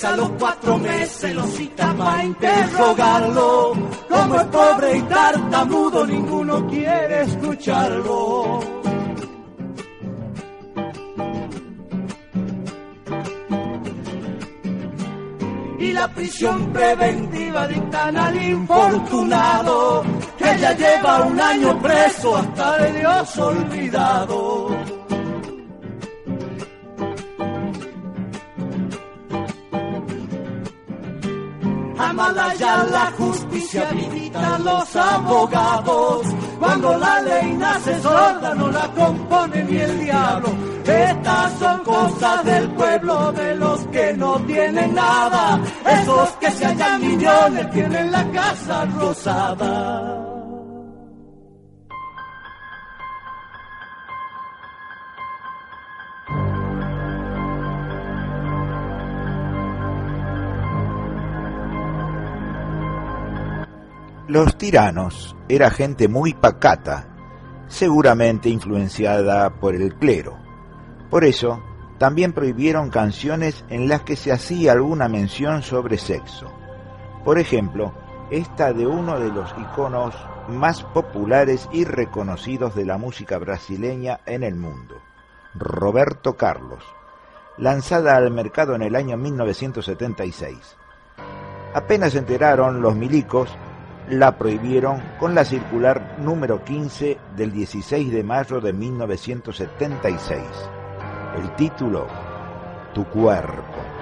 Juez 0.00 0.04
a 0.04 0.16
los 0.16 0.30
cuatro 0.38 0.78
meses 0.78 1.34
lo 1.34 1.46
cita 1.46 1.94
para 1.94 2.24
interrogarlo. 2.24 3.72
Como 4.08 4.34
es 4.36 4.44
pobre 4.44 4.96
y 4.96 5.02
tartamudo, 5.02 6.06
ninguno 6.06 6.66
quiere 6.66 7.22
escucharlo. 7.22 8.60
Y 15.78 15.92
la 15.92 16.08
prisión 16.08 16.72
preventiva 16.72 17.66
dictan 17.66 18.16
al 18.16 18.42
infortunado, 18.42 20.04
que 20.38 20.58
ya 20.60 20.72
lleva 20.74 21.22
un 21.22 21.40
año 21.40 21.78
preso 21.80 22.36
hasta 22.36 22.78
de 22.78 22.92
Dios 23.00 23.38
olvidado. 23.38 24.79
Llámala 32.10 32.54
ya 32.54 32.84
la 32.90 33.12
justicia, 33.16 33.88
habilita 33.88 34.58
los 34.58 34.96
abogados. 34.96 36.26
Cuando 36.58 36.98
la 36.98 37.20
ley 37.20 37.52
nace 37.52 38.02
sorda, 38.02 38.52
no 38.56 38.68
la 38.68 38.88
compone 38.88 39.62
ni 39.62 39.76
el 39.76 40.00
diablo. 40.00 40.48
Estas 40.84 41.52
son 41.60 41.84
cosas 41.84 42.44
del 42.44 42.68
pueblo, 42.72 43.30
de 43.30 43.54
los 43.54 43.86
que 43.92 44.12
no 44.14 44.40
tienen 44.40 44.92
nada. 44.92 45.60
Esos 45.86 46.30
que 46.40 46.50
se 46.50 46.66
hallan 46.66 47.00
millones 47.00 47.70
tienen 47.70 48.10
la 48.10 48.28
casa 48.32 48.86
rosada. 48.86 50.29
Los 64.30 64.56
tiranos 64.56 65.34
era 65.48 65.72
gente 65.72 66.06
muy 66.06 66.34
pacata, 66.34 67.08
seguramente 67.66 68.48
influenciada 68.48 69.50
por 69.50 69.74
el 69.74 69.96
clero. 69.96 70.38
Por 71.10 71.24
eso, 71.24 71.60
también 71.98 72.32
prohibieron 72.32 72.90
canciones 72.90 73.64
en 73.70 73.88
las 73.88 74.02
que 74.02 74.14
se 74.14 74.30
hacía 74.30 74.70
alguna 74.70 75.08
mención 75.08 75.62
sobre 75.62 75.98
sexo. 75.98 76.46
Por 77.24 77.40
ejemplo, 77.40 77.92
esta 78.30 78.72
de 78.72 78.86
uno 78.86 79.18
de 79.18 79.32
los 79.32 79.52
iconos 79.58 80.14
más 80.46 80.84
populares 80.84 81.68
y 81.72 81.82
reconocidos 81.82 82.76
de 82.76 82.84
la 82.84 82.98
música 82.98 83.36
brasileña 83.36 84.20
en 84.26 84.44
el 84.44 84.54
mundo, 84.54 84.94
Roberto 85.56 86.36
Carlos, 86.36 86.84
lanzada 87.58 88.14
al 88.14 88.30
mercado 88.30 88.76
en 88.76 88.82
el 88.82 88.94
año 88.94 89.16
1976. 89.16 90.76
Apenas 91.74 92.14
enteraron 92.14 92.80
los 92.80 92.94
milicos 92.94 93.50
la 94.10 94.36
prohibieron 94.36 95.00
con 95.18 95.34
la 95.34 95.44
circular 95.44 96.16
número 96.18 96.64
15 96.64 97.16
del 97.36 97.52
16 97.52 98.12
de 98.12 98.24
mayo 98.24 98.60
de 98.60 98.72
1976. 98.72 100.42
El 101.36 101.54
título, 101.54 102.08
Tu 102.92 103.04
cuerpo. 103.04 104.00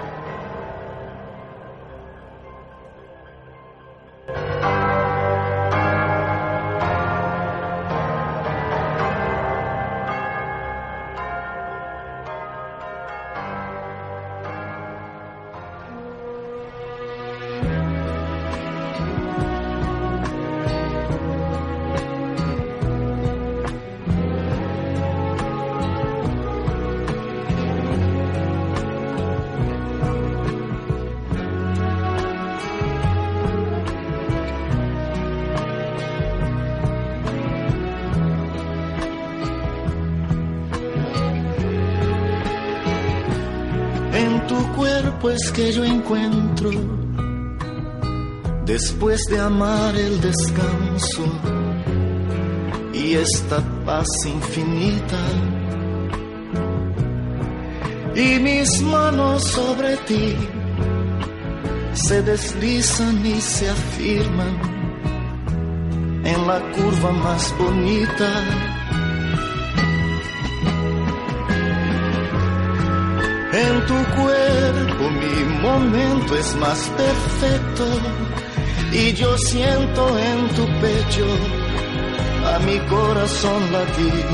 Después 48.81 49.19
de 49.29 49.37
amar 49.37 49.93
el 49.93 50.21
descanso 50.21 51.23
y 52.93 53.13
esta 53.13 53.57
paz 53.85 54.07
infinita. 54.25 55.21
Y 58.15 58.39
mis 58.39 58.81
manos 58.83 59.43
sobre 59.43 59.97
ti 60.07 60.33
se 61.91 62.21
deslizan 62.21 63.25
y 63.25 63.41
se 63.41 63.69
afirman 63.69 64.55
en 66.23 66.47
la 66.47 66.59
curva 66.71 67.11
más 67.11 67.53
bonita 67.59 68.31
En 73.51 73.85
tu 73.87 73.95
cuerpo 74.15 75.09
mi 75.09 75.43
momento 75.61 76.35
es 76.35 76.55
más 76.57 76.79
perfecto 76.95 77.85
y 78.91 79.13
yo 79.13 79.37
siento 79.37 80.17
en 80.17 80.47
tu 80.55 80.65
pecho 80.81 81.25
a 82.45 82.59
mi 82.59 82.79
corazón 82.89 83.71
latir. 83.71 84.25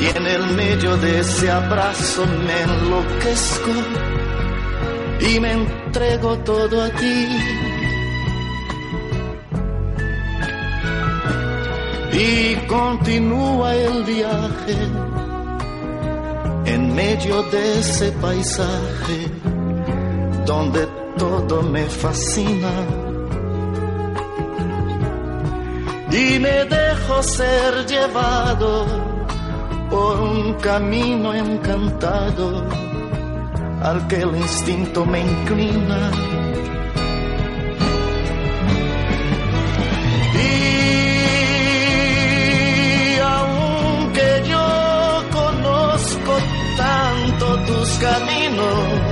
Y 0.00 0.16
en 0.16 0.26
el 0.26 0.46
medio 0.56 0.96
de 0.96 1.20
ese 1.20 1.50
abrazo 1.50 2.26
me 2.26 2.62
enloquezco 2.62 3.70
y 5.20 5.40
me 5.40 5.52
entrego 5.52 6.38
todo 6.38 6.82
a 6.82 6.90
ti. 6.90 7.28
Y 12.14 12.56
continúa 12.66 13.74
el 13.74 14.04
viaje 14.04 14.76
en 16.66 16.94
medio 16.94 17.42
de 17.44 17.78
ese 17.78 18.12
paisaje 18.12 19.30
donde 20.44 21.01
todo 21.22 21.62
me 21.62 21.84
fascina. 21.84 22.72
Y 26.10 26.38
me 26.40 26.56
dejo 26.76 27.22
ser 27.22 27.86
llevado 27.86 28.86
por 29.88 30.20
un 30.20 30.54
camino 30.54 31.32
encantado 31.32 32.66
al 33.88 33.98
que 34.08 34.16
el 34.16 34.36
instinto 34.36 35.06
me 35.06 35.20
inclina 35.20 36.10
tus 47.66 47.98
caminos. 47.98 49.11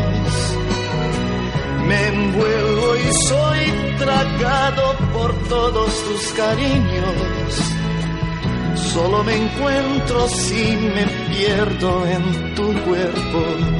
Me 1.90 2.06
envuelvo 2.06 2.96
y 2.96 3.26
soy 3.26 3.96
tragado 3.98 4.96
por 5.12 5.34
todos 5.48 5.90
tus 6.04 6.32
cariños. 6.34 7.14
Solo 8.92 9.24
me 9.24 9.34
encuentro 9.34 10.28
si 10.28 10.76
me 10.76 11.04
pierdo 11.30 12.06
en 12.06 12.54
tu 12.54 12.72
cuerpo. 12.84 13.79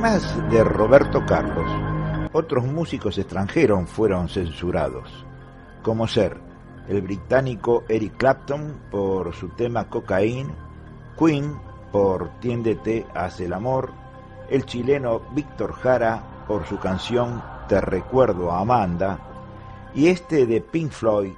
Además 0.00 0.48
de 0.48 0.62
Roberto 0.62 1.26
Carlos, 1.26 1.68
otros 2.32 2.64
músicos 2.64 3.18
extranjeros 3.18 3.90
fueron 3.90 4.28
censurados, 4.28 5.26
como 5.82 6.06
ser 6.06 6.36
el 6.86 7.02
británico 7.02 7.82
Eric 7.88 8.16
Clapton 8.16 8.80
por 8.92 9.34
su 9.34 9.48
tema 9.48 9.88
Cocaine, 9.88 10.54
Queen 11.18 11.60
por 11.90 12.30
Tiéndete 12.38 13.08
hacia 13.12 13.46
el 13.46 13.52
amor, 13.52 13.90
el 14.48 14.64
chileno 14.66 15.20
Víctor 15.32 15.72
Jara 15.72 16.44
por 16.46 16.64
su 16.66 16.78
canción 16.78 17.42
Te 17.68 17.80
recuerdo 17.80 18.52
Amanda 18.52 19.18
y 19.96 20.06
este 20.06 20.46
de 20.46 20.60
Pink 20.60 20.92
Floyd, 20.92 21.34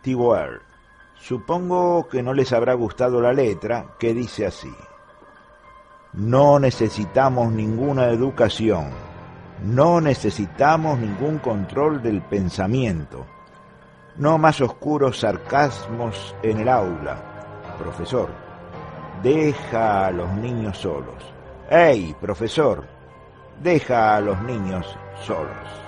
T-Word. 0.00 0.62
Supongo 1.16 2.08
que 2.08 2.22
no 2.22 2.32
les 2.32 2.50
habrá 2.54 2.72
gustado 2.72 3.20
la 3.20 3.34
letra 3.34 3.88
que 3.98 4.14
dice 4.14 4.46
así. 4.46 4.74
No 6.16 6.60
necesitamos 6.60 7.52
ninguna 7.52 8.06
educación, 8.06 8.90
no 9.64 10.00
necesitamos 10.00 10.96
ningún 10.96 11.38
control 11.38 12.00
del 12.02 12.22
pensamiento, 12.22 13.26
no 14.18 14.38
más 14.38 14.60
oscuros 14.60 15.18
sarcasmos 15.18 16.36
en 16.40 16.60
el 16.60 16.68
aula. 16.68 17.16
Profesor, 17.78 18.28
deja 19.24 20.06
a 20.06 20.12
los 20.12 20.30
niños 20.34 20.78
solos. 20.78 21.34
¡Ey, 21.68 22.14
profesor! 22.20 22.84
Deja 23.60 24.14
a 24.14 24.20
los 24.20 24.40
niños 24.42 24.86
solos. 25.26 25.83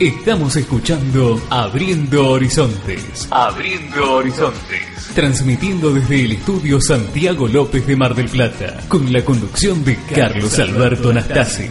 Estamos 0.00 0.54
escuchando 0.54 1.40
Abriendo 1.50 2.30
Horizontes. 2.30 3.26
Abriendo 3.32 4.14
Horizontes. 4.14 5.10
Transmitiendo 5.12 5.92
desde 5.92 6.24
el 6.24 6.32
estudio 6.32 6.80
Santiago 6.80 7.48
López 7.48 7.84
de 7.84 7.96
Mar 7.96 8.14
del 8.14 8.28
Plata, 8.28 8.78
con 8.86 9.12
la 9.12 9.24
conducción 9.24 9.84
de 9.84 9.96
Carlos 10.14 10.56
Alberto 10.60 11.12
Nastasi. 11.12 11.68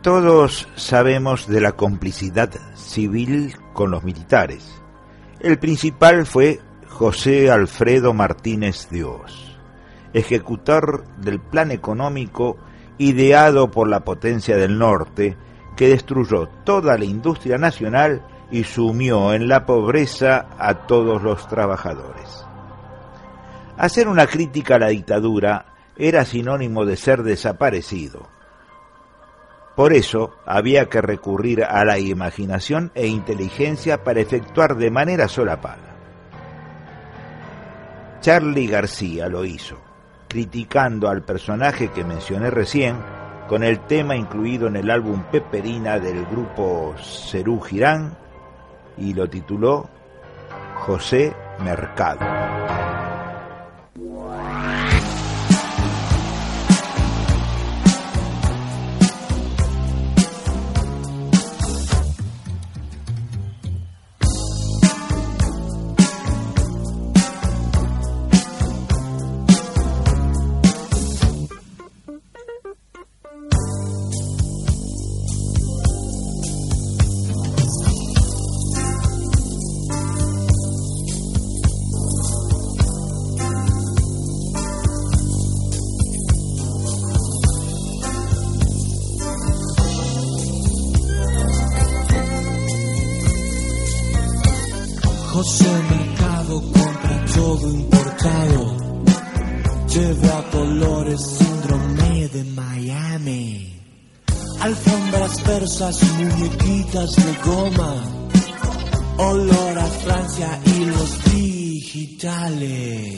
Todos 0.00 0.66
sabemos 0.76 1.46
de 1.46 1.60
la 1.60 1.72
complicidad 1.72 2.54
civil 2.74 3.54
con 3.74 3.90
los 3.90 4.02
militares. 4.02 4.64
El 5.40 5.58
principal 5.58 6.24
fue 6.24 6.60
José 6.88 7.50
Alfredo 7.50 8.14
Martínez 8.14 8.88
Dios, 8.90 9.58
ejecutor 10.12 11.04
del 11.18 11.40
plan 11.40 11.70
económico 11.70 12.56
ideado 12.98 13.70
por 13.70 13.88
la 13.88 14.00
potencia 14.00 14.56
del 14.56 14.78
norte, 14.78 15.36
que 15.76 15.88
destruyó 15.88 16.48
toda 16.64 16.96
la 16.96 17.04
industria 17.04 17.58
nacional 17.58 18.22
y 18.50 18.64
sumió 18.64 19.34
en 19.34 19.48
la 19.48 19.66
pobreza 19.66 20.46
a 20.58 20.86
todos 20.86 21.22
los 21.22 21.46
trabajadores. 21.48 22.46
Hacer 23.76 24.08
una 24.08 24.26
crítica 24.26 24.76
a 24.76 24.78
la 24.78 24.88
dictadura 24.88 25.66
era 25.98 26.24
sinónimo 26.24 26.86
de 26.86 26.96
ser 26.96 27.22
desaparecido. 27.22 28.26
Por 29.74 29.92
eso 29.92 30.34
había 30.46 30.86
que 30.86 31.02
recurrir 31.02 31.62
a 31.62 31.84
la 31.84 31.98
imaginación 31.98 32.90
e 32.94 33.06
inteligencia 33.06 34.02
para 34.02 34.20
efectuar 34.20 34.76
de 34.76 34.90
manera 34.90 35.28
solapada. 35.28 35.95
Charlie 38.20 38.66
García 38.66 39.28
lo 39.28 39.44
hizo, 39.44 39.78
criticando 40.28 41.08
al 41.08 41.22
personaje 41.22 41.88
que 41.88 42.04
mencioné 42.04 42.50
recién 42.50 42.96
con 43.48 43.62
el 43.62 43.80
tema 43.80 44.16
incluido 44.16 44.66
en 44.66 44.76
el 44.76 44.90
álbum 44.90 45.22
Peperina 45.30 45.98
del 45.98 46.26
grupo 46.26 46.94
Cerú 46.98 47.60
Girán 47.60 48.16
y 48.96 49.14
lo 49.14 49.28
tituló 49.28 49.88
José 50.74 51.34
Mercado. 51.62 52.20
De 107.04 107.34
goma. 107.44 107.94
Olor 109.18 109.78
a 109.78 109.84
Francia 109.84 110.58
y 110.64 110.84
los 110.86 111.24
digitales. 111.24 113.15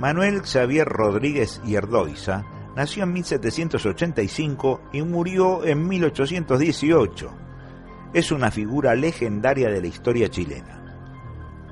Manuel 0.00 0.40
Xavier 0.46 0.88
Rodríguez 0.88 1.60
y 1.62 1.74
Erdoiza 1.74 2.46
nació 2.74 3.02
en 3.02 3.12
1785 3.12 4.80
y 4.94 5.02
murió 5.02 5.62
en 5.62 5.86
1818. 5.86 7.30
Es 8.14 8.32
una 8.32 8.50
figura 8.50 8.94
legendaria 8.94 9.68
de 9.68 9.82
la 9.82 9.88
historia 9.88 10.30
chilena. 10.30 10.82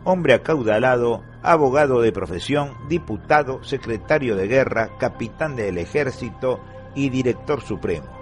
Hombre 0.04 0.34
acaudalado, 0.34 1.24
abogado 1.42 2.02
de 2.02 2.12
profesión, 2.12 2.74
diputado, 2.86 3.64
secretario 3.64 4.36
de 4.36 4.46
guerra, 4.46 4.90
capitán 4.98 5.56
del 5.56 5.78
ejército 5.78 6.60
y 6.94 7.08
director 7.08 7.62
supremo. 7.62 8.17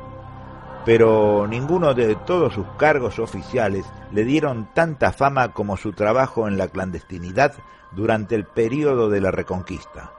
Pero 0.87 1.49
ninguno 1.49 1.95
de 1.95 2.15
todos 2.15 2.55
sus 2.55 2.67
cargos 2.79 3.19
oficiales 3.19 3.85
le 4.13 4.25
dieron 4.25 4.73
tanta 4.73 5.13
fama 5.13 5.53
como 5.53 5.77
su 5.77 5.93
trabajo 5.93 6.47
en 6.47 6.57
la 6.57 6.69
clandestinidad 6.69 7.55
durante 7.91 8.37
el 8.37 8.45
período 8.45 9.11
de 9.11 9.21
la 9.21 9.33
Reconquista. 9.33 10.13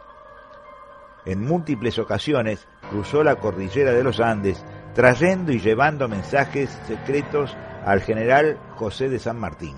En 1.25 1.45
múltiples 1.45 1.97
ocasiones 1.99 2.67
cruzó 2.89 3.23
la 3.23 3.37
cordillera 3.37 3.93
de 3.93 4.03
los 4.03 4.19
Andes 4.19 4.65
trayendo 4.93 5.53
y 5.53 5.59
llevando 5.59 6.09
mensajes 6.09 6.69
secretos 6.85 7.55
al 7.85 8.01
general 8.01 8.57
José 8.75 9.07
de 9.07 9.19
San 9.19 9.39
Martín 9.39 9.77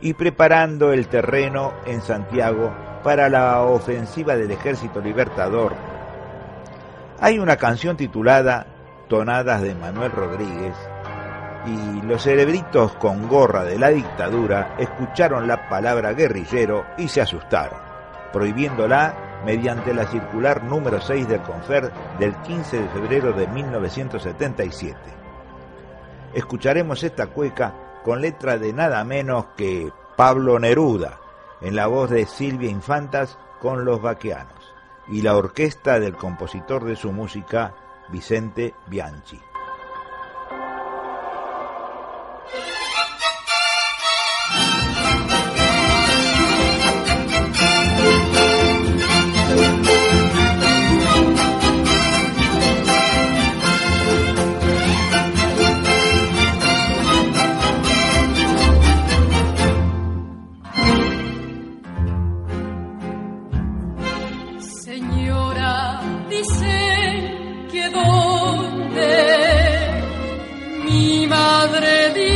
y 0.00 0.14
preparando 0.14 0.92
el 0.92 1.06
terreno 1.06 1.74
en 1.86 2.00
Santiago 2.00 2.74
para 3.04 3.28
la 3.28 3.62
ofensiva 3.62 4.34
del 4.34 4.50
Ejército 4.50 5.00
Libertador. 5.00 5.74
Hay 7.20 7.38
una 7.38 7.56
canción 7.56 7.96
titulada 7.96 8.73
tonadas 9.08 9.62
de 9.62 9.74
Manuel 9.74 10.12
Rodríguez, 10.12 10.74
y 11.66 12.02
los 12.02 12.22
cerebritos 12.22 12.92
con 12.96 13.26
gorra 13.28 13.64
de 13.64 13.78
la 13.78 13.88
dictadura 13.88 14.74
escucharon 14.78 15.48
la 15.48 15.68
palabra 15.68 16.12
guerrillero 16.12 16.84
y 16.98 17.08
se 17.08 17.22
asustaron, 17.22 17.80
prohibiéndola 18.32 19.42
mediante 19.44 19.94
la 19.94 20.06
circular 20.06 20.64
número 20.64 21.00
6 21.00 21.28
del 21.28 21.40
Confer 21.42 21.90
del 22.18 22.34
15 22.36 22.82
de 22.82 22.88
febrero 22.88 23.32
de 23.32 23.46
1977. 23.46 24.98
Escucharemos 26.34 27.02
esta 27.02 27.28
cueca 27.28 28.00
con 28.02 28.20
letra 28.20 28.58
de 28.58 28.72
nada 28.72 29.04
menos 29.04 29.46
que 29.56 29.90
Pablo 30.16 30.58
Neruda, 30.58 31.20
en 31.60 31.76
la 31.76 31.86
voz 31.86 32.10
de 32.10 32.26
Silvia 32.26 32.70
Infantas 32.70 33.38
con 33.60 33.84
los 33.84 34.02
vaqueanos 34.02 34.74
y 35.08 35.22
la 35.22 35.36
orquesta 35.36 35.98
del 36.00 36.14
compositor 36.14 36.84
de 36.84 36.96
su 36.96 37.12
música, 37.12 37.74
Vicente 38.08 38.74
Bianchi. 38.86 39.53
Padre 71.66 72.33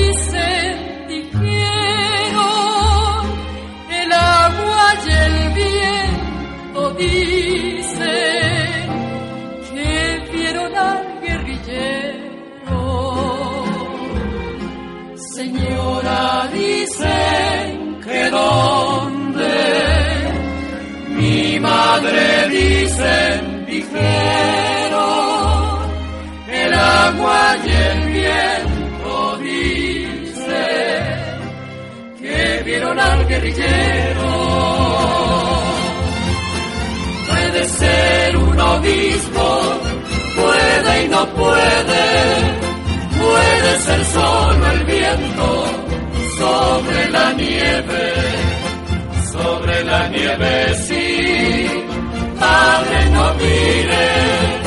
guerrillero. 33.39 34.31
Puede 37.29 37.69
ser 37.69 38.37
un 38.37 38.61
obispo, 38.61 39.61
puede 40.37 41.05
y 41.05 41.09
no 41.09 41.27
puede. 41.29 42.07
Puede 43.19 43.79
ser 43.81 44.05
solo 44.07 44.71
el 44.73 44.85
viento 44.85 45.65
sobre 46.39 47.11
la 47.11 47.33
nieve, 47.33 48.13
sobre 49.33 49.85
la 49.85 50.09
nieve 50.09 50.75
sí. 50.87 51.85
Padre 52.39 53.11
no 53.11 53.35
mires, 53.35 54.61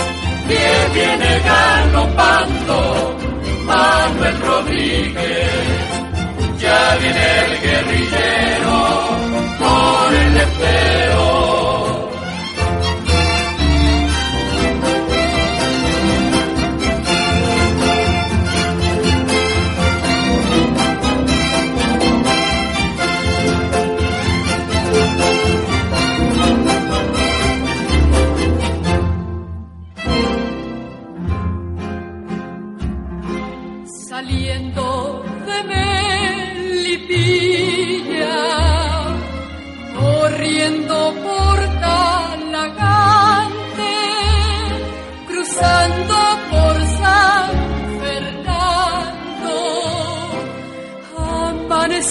que 0.48 1.00
viene 1.00 1.42
galopando 1.46 3.18
Manuel 3.66 4.42
Rodríguez 4.42 6.11
ya 6.72 6.98
viene 6.98 7.26
el 7.46 7.62
guerrillero 7.62 8.78
con 9.60 10.16
el 10.16 10.34
letrero. 10.34 11.41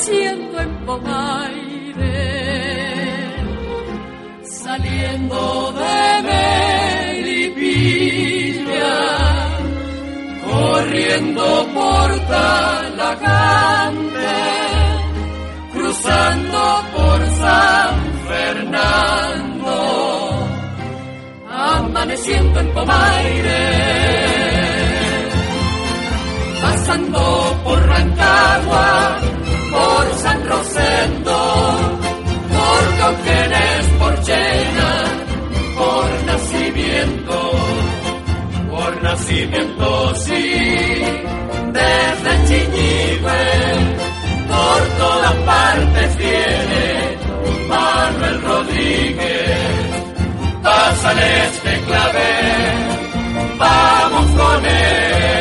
naciendo 0.00 0.56
en 0.60 0.72
Pomaire, 0.86 2.16
saliendo 4.42 5.72
de 5.72 6.22
Melipilla, 7.22 7.98
corriendo 10.48 11.44
por 11.74 12.08
Talagante, 12.34 13.20
cruzando 15.74 16.60
por 16.96 17.20
San 17.42 17.92
Fernando, 18.26 19.74
amaneciendo 21.50 22.60
en 22.60 22.72
Pomaire. 22.72 23.60
Pasando 26.62 27.20
por 27.64 27.78
Rancagua, 27.86 29.20
por 29.70 30.14
San 30.16 30.48
Rosendo, 30.48 31.38
por 32.56 32.98
Cauquenes, 32.98 33.86
por 33.98 34.14
Llena, 34.24 34.92
por 35.78 36.24
Nacimiento, 36.26 37.52
por 38.70 39.02
Nacimiento, 39.02 40.14
sí, 40.16 41.02
desde 41.72 42.32
Chiñigüe, 42.46 43.46
por 44.48 44.80
todas 44.98 45.34
partes 45.46 46.16
viene 46.18 47.18
Manuel 47.68 48.42
Rodríguez, 48.42 49.58
pásale 50.62 51.44
este 51.44 51.80
clave, 51.86 52.28
vamos 53.58 54.26
con 54.36 54.66
él. 54.66 55.39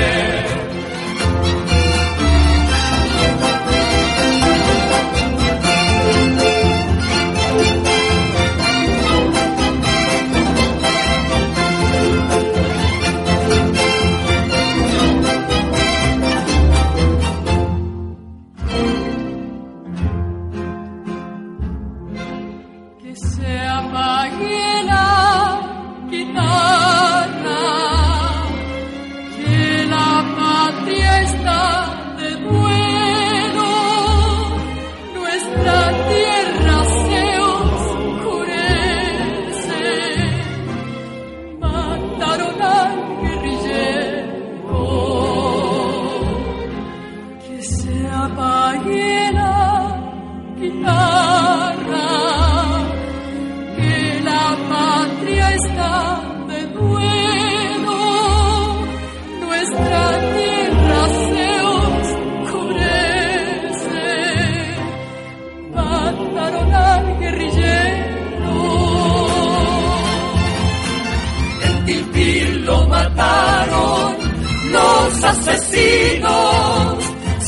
asesino, 75.30 76.97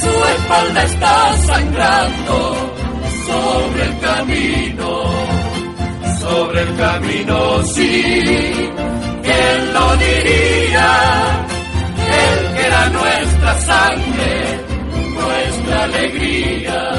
su 0.01 0.11
espalda 0.35 0.83
está 0.83 1.37
sangrando 1.37 2.55
sobre 3.27 3.83
el 3.83 3.99
camino, 3.99 4.89
sobre 6.19 6.61
el 6.61 6.75
camino, 6.77 7.63
sí, 7.63 8.69
¿quién 9.23 9.73
lo 9.73 9.97
diría? 9.97 10.89
El 12.23 12.55
que 12.55 12.65
era 12.67 12.89
nuestra 12.89 13.59
sangre, 13.59 14.31
nuestra 15.19 15.83
alegría, 15.83 16.91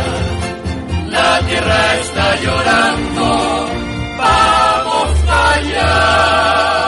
la 1.08 1.40
tierra 1.48 1.94
está 2.00 2.36
llorando, 2.40 3.68
vamos 4.18 5.10
allá. 5.28 6.81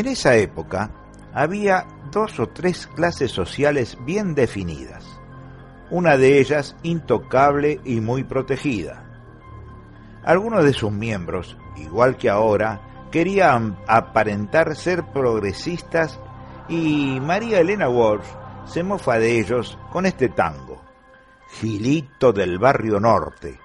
En 0.00 0.06
esa 0.08 0.34
época 0.36 0.90
había 1.34 1.86
dos 2.10 2.40
o 2.40 2.46
tres 2.46 2.86
clases 2.86 3.32
sociales 3.32 3.98
bien 4.06 4.34
definidas, 4.34 5.04
una 5.90 6.16
de 6.16 6.40
ellas 6.40 6.74
intocable 6.82 7.82
y 7.84 8.00
muy 8.00 8.24
protegida. 8.24 9.04
Algunos 10.24 10.64
de 10.64 10.72
sus 10.72 10.90
miembros, 10.90 11.54
igual 11.76 12.16
que 12.16 12.30
ahora, 12.30 12.80
querían 13.12 13.76
aparentar 13.86 14.74
ser 14.74 15.04
progresistas 15.04 16.18
y 16.66 17.20
María 17.20 17.60
Elena 17.60 17.90
Walsh 17.90 18.24
se 18.64 18.82
mofa 18.82 19.18
de 19.18 19.38
ellos 19.38 19.78
con 19.92 20.06
este 20.06 20.30
tango, 20.30 20.80
Gilito 21.50 22.32
del 22.32 22.58
Barrio 22.58 23.00
Norte, 23.00 23.60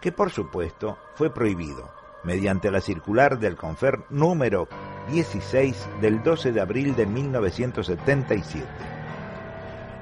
que 0.00 0.12
por 0.12 0.30
supuesto 0.30 0.96
fue 1.16 1.34
prohibido 1.34 1.90
mediante 2.22 2.70
la 2.70 2.80
circular 2.80 3.40
del 3.40 3.56
Confer 3.56 4.04
número 4.10 4.68
16 5.10 5.88
del 6.00 6.22
12 6.22 6.52
de 6.52 6.60
abril 6.60 6.94
de 6.96 7.06
1977. 7.06 8.66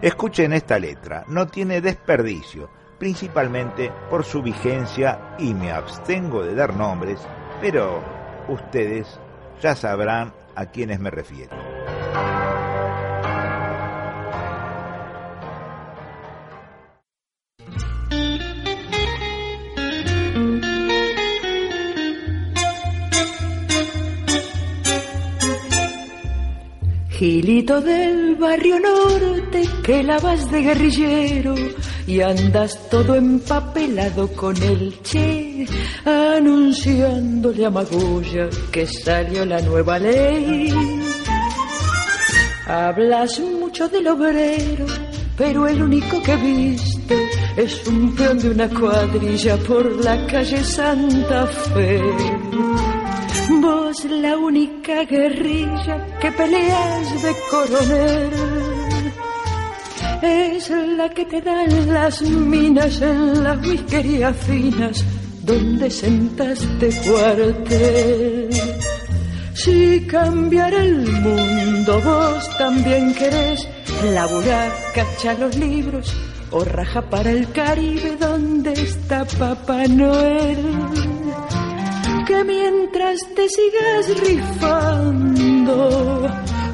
Escuchen 0.03 0.53
esta 0.53 0.79
letra, 0.79 1.25
no 1.29 1.47
tiene 1.47 1.81
desperdicio, 1.81 2.69
principalmente 2.99 3.91
por 4.11 4.25
su 4.25 4.43
vigencia 4.43 5.35
y 5.39 5.55
me 5.55 5.73
abstengo 5.73 6.43
de 6.43 6.55
dar 6.55 6.75
nombres, 6.75 7.21
pero 7.61 8.03
ustedes 8.49 9.19
ya 9.61 9.75
sabrán 9.75 10.33
a 10.55 10.67
quiénes 10.67 11.01
me 11.01 11.11
refiero. 11.11 11.57
Gilito 27.25 27.81
del 27.81 28.35
barrio 28.35 28.79
norte 28.79 29.63
que 29.83 30.03
lavas 30.03 30.51
de 30.51 30.61
guerrillero 30.61 31.55
y 32.07 32.21
andas 32.21 32.79
todo 32.91 33.15
empapelado 33.15 34.29
con 34.29 34.55
el 34.63 35.01
che, 35.01 35.67
anunciándole 36.05 37.65
a 37.65 37.71
Magulla 37.71 38.51
que 38.71 38.87
salió 38.87 39.47
la 39.47 39.59
nueva 39.63 39.99
ley. 39.99 40.71
Hablas 42.67 43.41
mucho 43.41 43.89
del 43.89 44.07
obrero, 44.09 44.85
pero 45.35 45.67
el 45.67 45.83
único 45.83 46.23
que 46.23 46.37
viste 46.37 47.17
es 47.57 47.87
un 47.87 48.15
peón 48.15 48.39
de 48.39 48.51
una 48.51 48.69
cuadrilla 48.69 49.57
por 49.57 50.05
la 50.05 50.27
calle 50.27 50.63
Santa 50.63 51.47
Fe. 51.47 52.03
Vos 53.95 54.05
la 54.07 54.37
única 54.37 55.05
guerrilla 55.05 56.19
que 56.21 56.33
peleas 56.33 57.23
de 57.23 57.33
coronel 57.49 58.33
es 60.21 60.71
la 60.71 61.09
que 61.11 61.25
te 61.25 61.41
dan 61.41 61.93
las 61.93 62.21
minas 62.23 63.01
en 63.01 63.45
las 63.45 63.65
whiskerías 63.65 64.37
finas 64.37 65.05
donde 65.43 65.89
sentaste 65.91 66.89
cuartel. 67.07 68.51
Si 69.55 70.01
cambiar 70.09 70.75
el 70.75 71.13
mundo 71.23 72.01
vos 72.01 72.59
también 72.59 73.15
querés 73.15 73.69
laburar, 74.13 74.73
cachar 74.93 75.39
los 75.39 75.57
libros 75.57 76.13
o 76.51 76.65
raja 76.65 77.09
para 77.09 77.31
el 77.31 77.49
Caribe 77.53 78.17
donde 78.19 78.73
está 78.73 79.25
Papá 79.39 79.87
Noel 79.87 81.14
mientras 82.43 83.21
te 83.37 83.49
sigas 83.49 84.21
rifando 84.21 85.79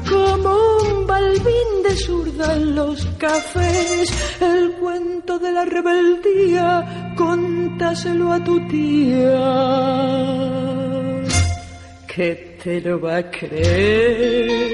como 0.09 0.51
un 0.89 1.05
balbín 1.05 1.83
de 1.83 1.95
zurda 1.95 2.55
en 2.55 2.75
los 2.75 3.05
cafés, 3.17 4.09
el 4.41 4.71
cuento 4.73 5.37
de 5.39 5.51
la 5.51 5.65
rebeldía, 5.65 7.13
contáselo 7.15 8.31
a 8.31 8.43
tu 8.43 8.65
tía, 8.67 9.39
que 12.07 12.57
te 12.63 12.81
lo 12.81 12.99
va 12.99 13.17
a 13.17 13.29
creer. 13.29 14.71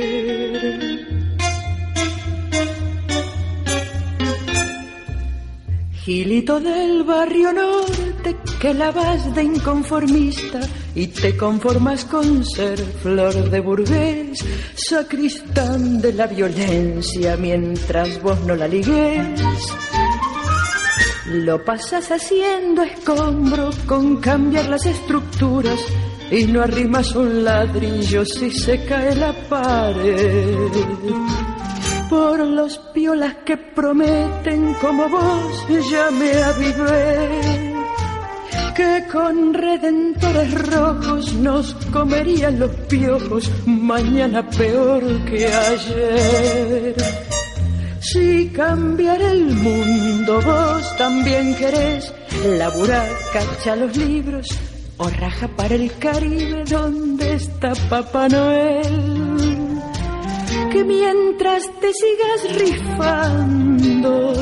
Gilito 6.04 6.60
del 6.62 7.04
barrio 7.04 7.52
norte 7.52 8.17
que 8.60 8.74
la 8.74 8.92
vas 8.92 9.34
de 9.36 9.44
inconformista 9.44 10.60
y 10.96 11.08
te 11.08 11.36
conformas 11.38 12.06
con 12.06 12.44
ser 12.44 12.78
flor 12.78 13.50
de 13.50 13.60
burgués, 13.60 14.44
sacristán 14.76 16.02
de 16.02 16.14
la 16.14 16.28
violencia 16.28 17.38
mientras 17.38 18.22
vos 18.22 18.40
no 18.42 18.56
la 18.56 18.68
ligues. 18.68 19.42
Lo 21.28 21.64
pasas 21.64 22.10
haciendo 22.12 22.84
escombro 22.84 23.70
con 23.86 24.18
cambiar 24.18 24.70
las 24.70 24.86
estructuras 24.86 25.80
y 26.32 26.46
no 26.46 26.62
arrimas 26.62 27.16
un 27.16 27.44
ladrillo 27.44 28.26
si 28.26 28.50
se 28.52 28.84
cae 28.86 29.16
la 29.16 29.34
pared 29.50 30.72
por 32.10 32.40
los 32.40 32.78
piolas 32.94 33.36
que 33.46 33.58
prometen 33.58 34.74
como 34.76 35.10
vos 35.10 35.90
ya 35.90 36.10
me 36.12 36.32
avivé 36.44 37.67
que 38.78 39.04
con 39.12 39.56
redentores 39.56 40.70
rojos 40.70 41.34
nos 41.34 41.74
comerían 41.92 42.60
los 42.60 42.70
piojos 42.88 43.52
mañana 43.66 44.48
peor 44.48 45.04
que 45.26 45.48
ayer. 45.48 46.96
Si 48.00 48.50
cambiar 48.50 49.20
el 49.20 49.46
mundo 49.48 50.40
vos 50.46 50.96
también 50.96 51.56
querés, 51.56 52.14
laburar, 52.60 53.10
cacha 53.34 53.76
los 53.76 53.98
libros 53.98 54.48
o 54.98 55.10
raja 55.10 55.48
para 55.48 55.74
el 55.74 55.92
Caribe 55.98 56.64
donde 56.70 57.34
está 57.34 57.74
Papá 57.90 58.30
Noel 58.30 59.58
que 60.72 60.84
mientras 60.84 61.64
te 61.82 61.92
sigas 61.94 62.56
rifando 62.60 64.34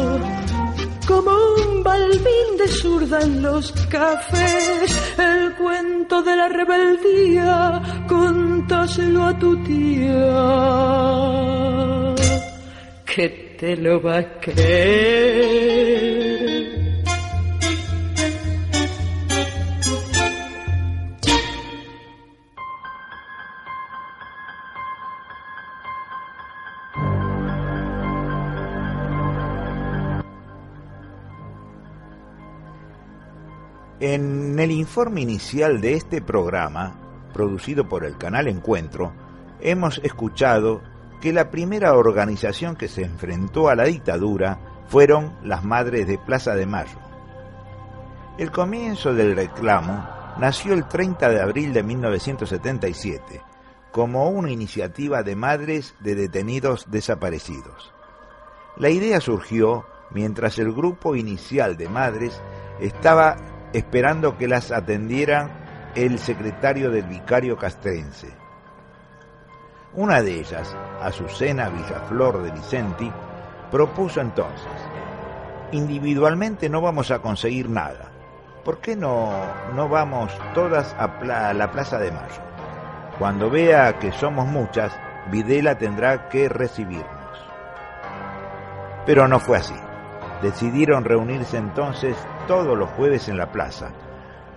como 1.07 1.31
un 1.31 1.83
balbín 1.83 2.57
de 2.57 2.67
zurda 2.67 3.21
en 3.21 3.41
los 3.41 3.71
cafés, 3.89 5.13
el 5.17 5.53
cuento 5.55 6.21
de 6.23 6.35
la 6.35 6.47
rebeldía, 6.49 7.81
contáselo 8.07 9.25
a 9.25 9.37
tu 9.37 9.55
tía, 9.63 10.15
que 13.05 13.55
te 13.59 13.77
lo 13.77 14.01
va 14.01 14.17
a 14.19 14.39
creer. 14.39 16.34
En 34.07 34.59
el 34.59 34.69
informe 34.69 35.21
inicial 35.21 35.81
de 35.81 35.95
este 35.95 36.21
programa, 36.21 36.93
producido 37.33 37.89
por 37.89 38.05
el 38.05 38.19
canal 38.19 38.47
Encuentro, 38.47 39.11
hemos 39.59 39.97
escuchado 40.03 40.83
que 41.21 41.33
la 41.33 41.49
primera 41.49 41.95
organización 41.95 42.75
que 42.75 42.87
se 42.87 43.01
enfrentó 43.01 43.67
a 43.67 43.73
la 43.73 43.85
dictadura 43.85 44.59
fueron 44.89 45.33
las 45.43 45.63
Madres 45.63 46.05
de 46.05 46.19
Plaza 46.19 46.53
de 46.53 46.67
Mayo. 46.67 46.99
El 48.37 48.51
comienzo 48.51 49.11
del 49.15 49.35
reclamo 49.35 50.07
nació 50.37 50.73
el 50.73 50.87
30 50.87 51.27
de 51.27 51.41
abril 51.41 51.73
de 51.73 51.81
1977 51.81 53.41
como 53.91 54.29
una 54.29 54.51
iniciativa 54.51 55.23
de 55.23 55.35
madres 55.35 55.95
de 55.99 56.13
detenidos 56.13 56.91
desaparecidos. 56.91 57.91
La 58.77 58.91
idea 58.91 59.19
surgió 59.19 59.87
mientras 60.11 60.59
el 60.59 60.71
grupo 60.71 61.15
inicial 61.15 61.75
de 61.75 61.89
madres 61.89 62.39
estaba 62.79 63.37
esperando 63.75 64.37
que 64.37 64.47
las 64.47 64.71
atendieran 64.71 65.51
el 65.95 66.17
secretario 66.17 66.89
del 66.89 67.03
vicario 67.03 67.57
castrense. 67.57 68.33
Una 69.93 70.21
de 70.21 70.39
ellas, 70.39 70.75
Azucena 71.01 71.67
Villaflor 71.69 72.41
de 72.43 72.51
Vicenti, 72.51 73.11
propuso 73.69 74.21
entonces, 74.21 74.71
individualmente 75.73 76.69
no 76.69 76.79
vamos 76.79 77.11
a 77.11 77.19
conseguir 77.19 77.69
nada, 77.69 78.11
¿por 78.63 78.79
qué 78.79 78.95
no, 78.95 79.31
no 79.73 79.89
vamos 79.89 80.31
todas 80.53 80.93
a, 80.97 81.05
a 81.49 81.53
la 81.53 81.71
Plaza 81.71 81.99
de 81.99 82.11
Mayo? 82.11 82.41
Cuando 83.19 83.49
vea 83.49 83.99
que 83.99 84.13
somos 84.13 84.47
muchas, 84.47 84.97
Videla 85.31 85.77
tendrá 85.77 86.29
que 86.29 86.47
recibirnos. 86.47 87.05
Pero 89.05 89.27
no 89.27 89.39
fue 89.39 89.57
así. 89.57 89.75
Decidieron 90.41 91.05
reunirse 91.05 91.57
entonces 91.57 92.15
todos 92.47 92.77
los 92.77 92.89
jueves 92.91 93.29
en 93.29 93.37
la 93.37 93.51
plaza, 93.51 93.91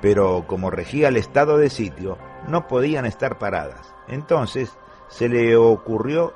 pero 0.01 0.45
como 0.47 0.71
regía 0.71 1.09
el 1.09 1.17
estado 1.17 1.57
de 1.57 1.71
sitio, 1.71 2.19
no 2.47 2.67
podían 2.67 3.07
estar 3.07 3.39
paradas. 3.39 3.95
Entonces 4.09 4.77
se 5.09 5.29
le 5.29 5.57
ocurrió 5.57 6.35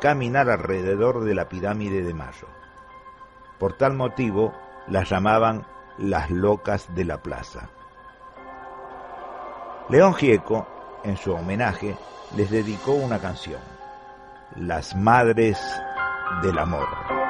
caminar 0.00 0.50
alrededor 0.50 1.24
de 1.24 1.34
la 1.34 1.48
pirámide 1.48 2.02
de 2.02 2.14
Mayo. 2.14 2.46
Por 3.58 3.76
tal 3.76 3.94
motivo 3.94 4.52
las 4.88 5.10
llamaban 5.10 5.66
las 5.98 6.30
locas 6.30 6.94
de 6.94 7.04
la 7.04 7.22
plaza. 7.22 7.70
León 9.88 10.14
Gieco, 10.14 10.66
en 11.04 11.16
su 11.16 11.32
homenaje, 11.32 11.96
les 12.34 12.50
dedicó 12.50 12.92
una 12.92 13.18
canción, 13.20 13.60
Las 14.56 14.96
Madres 14.96 15.58
del 16.42 16.58
Amor. 16.58 17.25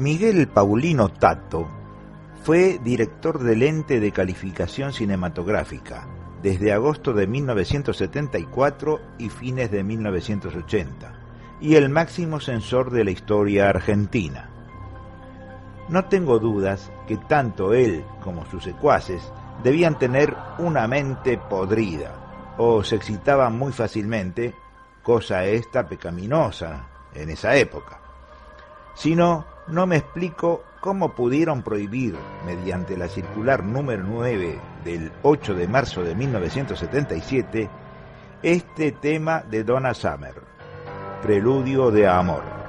Miguel 0.00 0.48
Paulino 0.48 1.10
Tato 1.10 1.68
fue 2.42 2.80
director 2.82 3.38
del 3.38 3.62
ente 3.62 4.00
de 4.00 4.12
calificación 4.12 4.94
cinematográfica 4.94 6.08
desde 6.42 6.72
agosto 6.72 7.12
de 7.12 7.26
1974 7.26 8.98
y 9.18 9.28
fines 9.28 9.70
de 9.70 9.84
1980, 9.84 11.12
y 11.60 11.74
el 11.74 11.90
máximo 11.90 12.40
censor 12.40 12.90
de 12.90 13.04
la 13.04 13.10
historia 13.10 13.68
argentina. 13.68 14.48
No 15.90 16.06
tengo 16.06 16.38
dudas 16.38 16.90
que 17.06 17.18
tanto 17.18 17.74
él 17.74 18.02
como 18.24 18.46
sus 18.46 18.64
secuaces 18.64 19.20
debían 19.62 19.98
tener 19.98 20.34
una 20.56 20.88
mente 20.88 21.36
podrida 21.36 22.54
o 22.56 22.82
se 22.82 22.96
excitaban 22.96 23.58
muy 23.58 23.72
fácilmente, 23.72 24.54
cosa 25.02 25.44
esta 25.44 25.86
pecaminosa 25.86 26.86
en 27.14 27.28
esa 27.28 27.54
época. 27.56 28.00
Si 28.94 29.14
no, 29.70 29.86
me 29.86 29.96
explico 29.96 30.64
cómo 30.80 31.14
pudieron 31.14 31.62
prohibir, 31.62 32.16
mediante 32.44 32.96
la 32.96 33.08
circular 33.08 33.64
número 33.64 34.02
9 34.04 34.58
del 34.84 35.12
8 35.22 35.54
de 35.54 35.68
marzo 35.68 36.02
de 36.02 36.14
1977, 36.14 37.70
este 38.42 38.92
tema 38.92 39.42
de 39.50 39.64
Donna 39.64 39.94
Summer, 39.94 40.34
Preludio 41.22 41.90
de 41.90 42.08
Amor. 42.08 42.59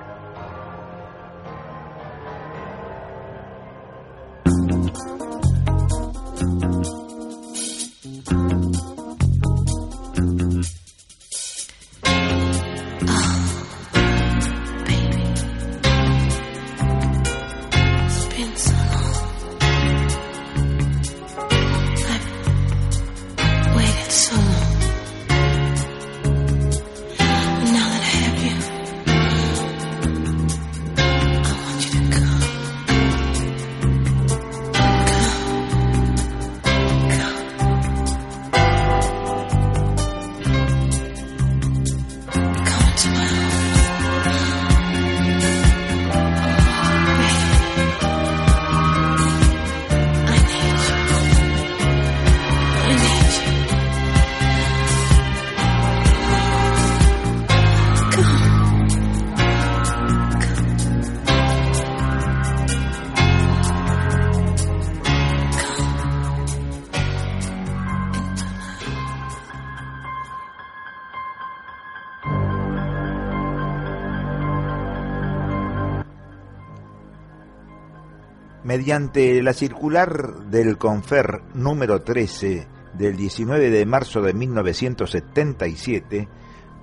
Mediante 78.72 79.43
la 79.43 79.51
circular 79.51 80.45
del 80.45 80.78
Confer 80.78 81.41
número 81.55 82.03
13 82.03 82.65
del 82.93 83.17
19 83.17 83.69
de 83.69 83.86
marzo 83.86 84.22
de 84.22 84.34
1977, 84.34 86.30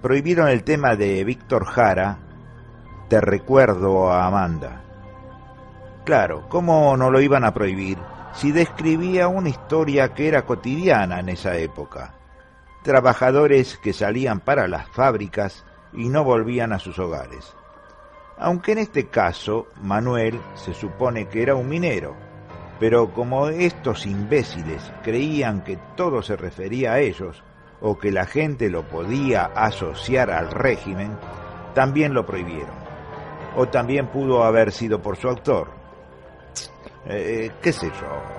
prohibieron 0.02 0.50
el 0.50 0.64
tema 0.64 0.96
de 0.96 1.24
Víctor 1.24 1.64
Jara, 1.64 2.18
Te 3.08 3.22
recuerdo 3.22 4.12
a 4.12 4.26
Amanda. 4.26 4.82
Claro, 6.04 6.46
¿cómo 6.50 6.94
no 6.98 7.10
lo 7.10 7.22
iban 7.22 7.44
a 7.44 7.54
prohibir 7.54 7.96
si 8.34 8.52
describía 8.52 9.28
una 9.28 9.48
historia 9.48 10.12
que 10.12 10.28
era 10.28 10.44
cotidiana 10.44 11.20
en 11.20 11.30
esa 11.30 11.56
época? 11.56 12.16
Trabajadores 12.82 13.78
que 13.78 13.94
salían 13.94 14.40
para 14.40 14.68
las 14.68 14.90
fábricas 14.90 15.64
y 15.94 16.10
no 16.10 16.22
volvían 16.22 16.74
a 16.74 16.80
sus 16.80 16.98
hogares 16.98 17.56
aunque 18.40 18.72
en 18.72 18.78
este 18.78 19.08
caso 19.08 19.68
Manuel 19.82 20.40
se 20.54 20.74
supone 20.74 21.28
que 21.28 21.42
era 21.42 21.54
un 21.54 21.68
minero, 21.68 22.16
pero 22.78 23.12
como 23.12 23.48
estos 23.48 24.06
imbéciles 24.06 24.92
creían 25.02 25.62
que 25.64 25.78
todo 25.96 26.22
se 26.22 26.36
refería 26.36 26.92
a 26.92 27.00
ellos, 27.00 27.42
o 27.80 27.98
que 27.98 28.10
la 28.10 28.26
gente 28.26 28.70
lo 28.70 28.82
podía 28.82 29.44
asociar 29.44 30.30
al 30.30 30.50
régimen, 30.50 31.16
también 31.74 32.14
lo 32.14 32.26
prohibieron. 32.26 32.76
O 33.56 33.66
también 33.68 34.08
pudo 34.08 34.44
haber 34.44 34.72
sido 34.72 35.00
por 35.00 35.16
su 35.16 35.28
autor. 35.28 35.70
Eh, 37.06 37.46
eh, 37.46 37.52
¿Qué 37.62 37.72
sé 37.72 37.88
yo? 37.88 38.38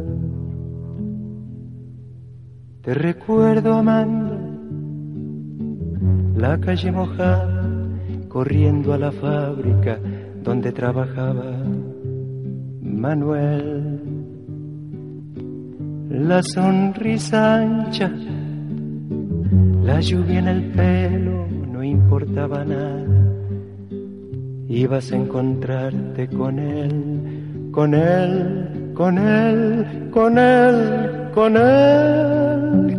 Te 2.81 2.95
recuerdo, 2.95 3.73
Amanda, 3.73 4.39
la 6.35 6.57
calle 6.59 6.91
mojada, 6.91 7.63
corriendo 8.27 8.93
a 8.93 8.97
la 8.97 9.11
fábrica 9.11 9.99
donde 10.43 10.71
trabajaba 10.71 11.57
Manuel. 12.81 14.01
La 16.09 16.41
sonrisa 16.41 17.57
ancha, 17.57 18.11
la 19.83 19.99
lluvia 19.99 20.39
en 20.39 20.47
el 20.47 20.71
pelo, 20.71 21.47
no 21.71 21.83
importaba 21.83 22.65
nada. 22.65 23.31
Ibas 24.67 25.11
a 25.11 25.17
encontrarte 25.17 26.27
con 26.29 26.57
él, 26.57 27.69
con 27.71 27.93
él, 27.93 28.91
con 28.95 29.19
él, 29.19 30.09
con 30.11 30.37
él, 30.39 31.29
con 31.31 31.57
él, 31.57 32.50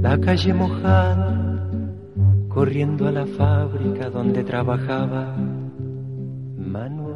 la 0.00 0.18
calle 0.18 0.54
mojada, 0.54 1.68
corriendo 2.48 3.08
a 3.08 3.12
la 3.12 3.26
fábrica 3.26 4.10
donde 4.10 4.44
trabajaba 4.44 5.34
Manuel. 6.56 7.08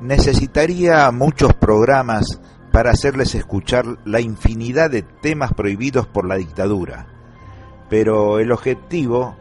Necesitaría 0.00 1.10
muchos 1.10 1.54
programas 1.54 2.40
para 2.72 2.90
hacerles 2.90 3.34
escuchar 3.34 3.86
la 4.04 4.20
infinidad 4.20 4.90
de 4.90 5.02
temas 5.02 5.52
prohibidos 5.54 6.06
por 6.06 6.26
la 6.26 6.36
dictadura, 6.36 7.06
pero 7.88 8.38
el 8.38 8.52
objetivo 8.52 9.36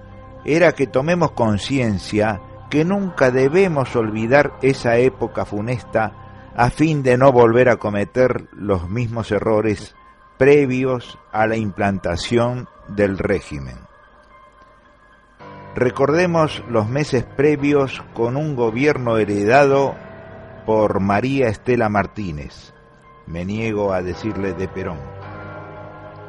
era 0.46 0.72
que 0.72 0.88
tomemos 0.88 1.32
conciencia 1.32 2.40
que 2.70 2.86
nunca 2.86 3.32
debemos 3.32 3.96
olvidar 3.96 4.54
esa 4.62 4.98
época 4.98 5.46
funesta 5.46 6.14
a 6.56 6.70
fin 6.70 7.04
de 7.04 7.18
no 7.18 7.32
volver 7.32 7.68
a 7.70 7.76
cometer 7.76 8.48
los 8.54 8.90
mismos 8.90 9.32
errores 9.32 9.96
previos 10.38 11.18
a 11.32 11.48
la 11.48 11.58
implantación 11.58 12.70
del 12.88 13.18
régimen. 13.18 13.78
Recordemos 15.76 16.64
los 16.70 16.88
meses 16.88 17.26
previos 17.26 18.02
con 18.14 18.38
un 18.38 18.56
gobierno 18.56 19.18
heredado 19.18 19.96
por 20.66 21.00
María 21.00 21.48
Estela 21.48 21.90
Martínez, 21.90 22.74
me 23.28 23.46
niego 23.46 23.94
a 23.94 24.02
decirle 24.02 24.54
de 24.54 24.68
Perón, 24.68 25.00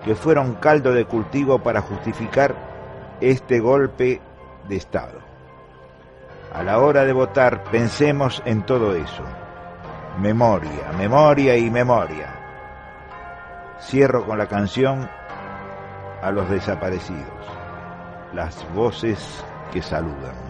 que 0.05 0.15
fueron 0.15 0.55
caldo 0.57 0.93
de 0.93 1.07
cultivo 1.07 1.59
para 1.59 1.81
justificar 1.81 2.55
este 3.21 3.61
golpe 3.61 4.21
de 4.69 4.77
Estado. 4.77 5.21
A 6.53 6.63
la 6.63 6.79
hora 6.79 7.05
de 7.05 7.13
votar 7.13 7.65
pensemos 7.65 8.43
en 8.47 8.63
todo 8.63 8.95
eso. 8.95 9.25
Memoria, 10.19 10.93
memoria 10.97 11.57
y 11.57 11.71
memoria. 11.71 12.29
Cierro 13.81 14.25
con 14.25 14.39
la 14.39 14.47
canción 14.47 15.09
a 16.23 16.31
los 16.31 16.49
desaparecidos, 16.49 17.25
las 18.33 18.67
voces 18.75 19.45
que 19.73 19.83
saludan. 19.83 20.46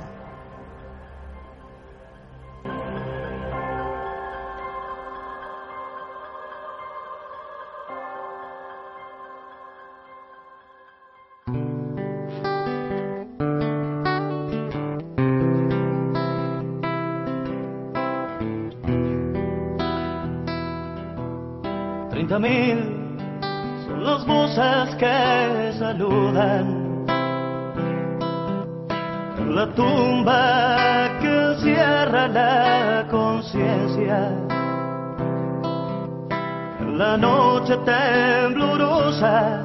En 36.80 36.98
la 36.98 37.16
noche 37.16 37.76
temblorosa 37.84 39.64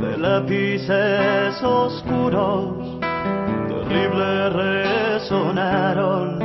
de 0.00 0.18
lápices 0.18 1.62
oscuros 1.62 2.98
terribles 3.68 4.52
resonaron 4.52 6.38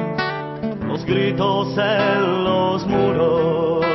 los 0.88 1.04
gritos 1.06 1.78
en 1.78 2.44
los 2.44 2.86
muros. 2.88 3.86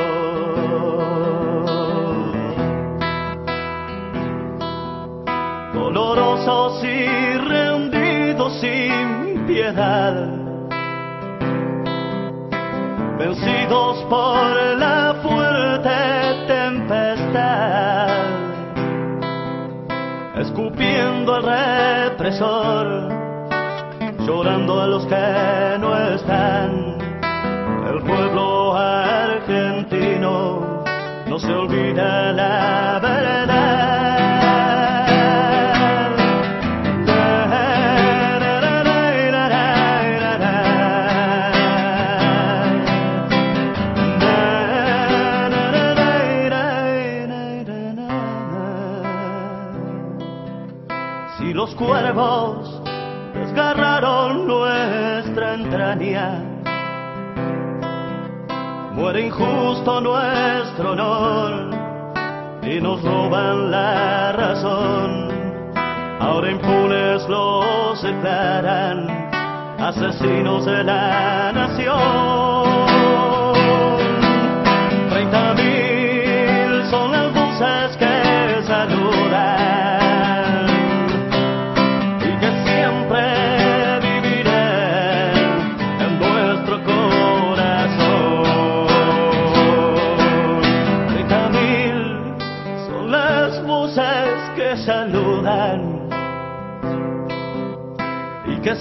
Dolorosos 5.73 6.83
y 6.83 7.37
rendidos 7.37 8.59
sin 8.59 9.45
piedad, 9.47 10.48
vencidos 13.19 13.97
por 14.05 14.77
la 14.77 15.13
fuerte 15.21 15.89
tempestad, 16.47 18.07
escupiendo 20.37 21.35
al 21.35 21.43
represor, 21.43 23.09
llorando 24.25 24.81
a 24.81 24.87
los 24.87 25.05
que 25.05 25.77
no 25.81 25.97
están, 26.15 26.97
el 27.91 28.01
pueblo 28.03 28.73
argentino 28.77 30.61
no 31.27 31.39
se 31.39 31.53
olvida 31.53 32.31
la 32.31 32.99
verdad. 33.01 34.08
Muere 59.09 59.25
injusto 59.25 60.01
nuestro 60.01 60.91
honor 60.91 61.71
y 62.61 62.79
nos 62.79 63.01
roban 63.01 63.71
la 63.71 64.33
razón. 64.33 65.29
Ahora 66.19 66.51
impunes 66.51 67.27
los 67.27 68.03
declaran 68.03 69.09
asesinos 69.79 70.63
de 70.63 70.83
la 70.83 71.51
nación. 71.51 72.28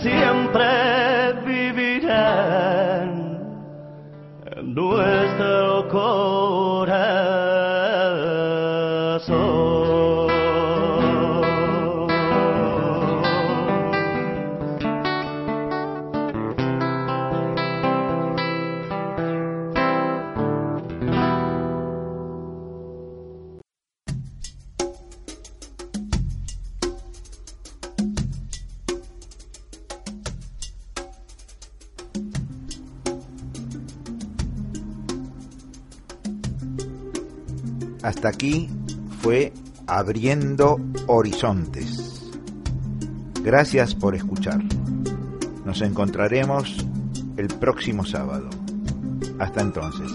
Siempre 0.03 1.33
vivirán 1.45 3.09
Hasta 38.03 38.29
aquí 38.29 38.69
fue 39.21 39.53
Abriendo 39.87 40.81
Horizontes. 41.07 42.31
Gracias 43.43 43.95
por 43.95 44.15
escuchar. 44.15 44.63
Nos 45.65 45.81
encontraremos 45.83 46.77
el 47.37 47.49
próximo 47.49 48.05
sábado. 48.05 48.51
Hasta 49.39 49.61
entonces. 49.61 50.11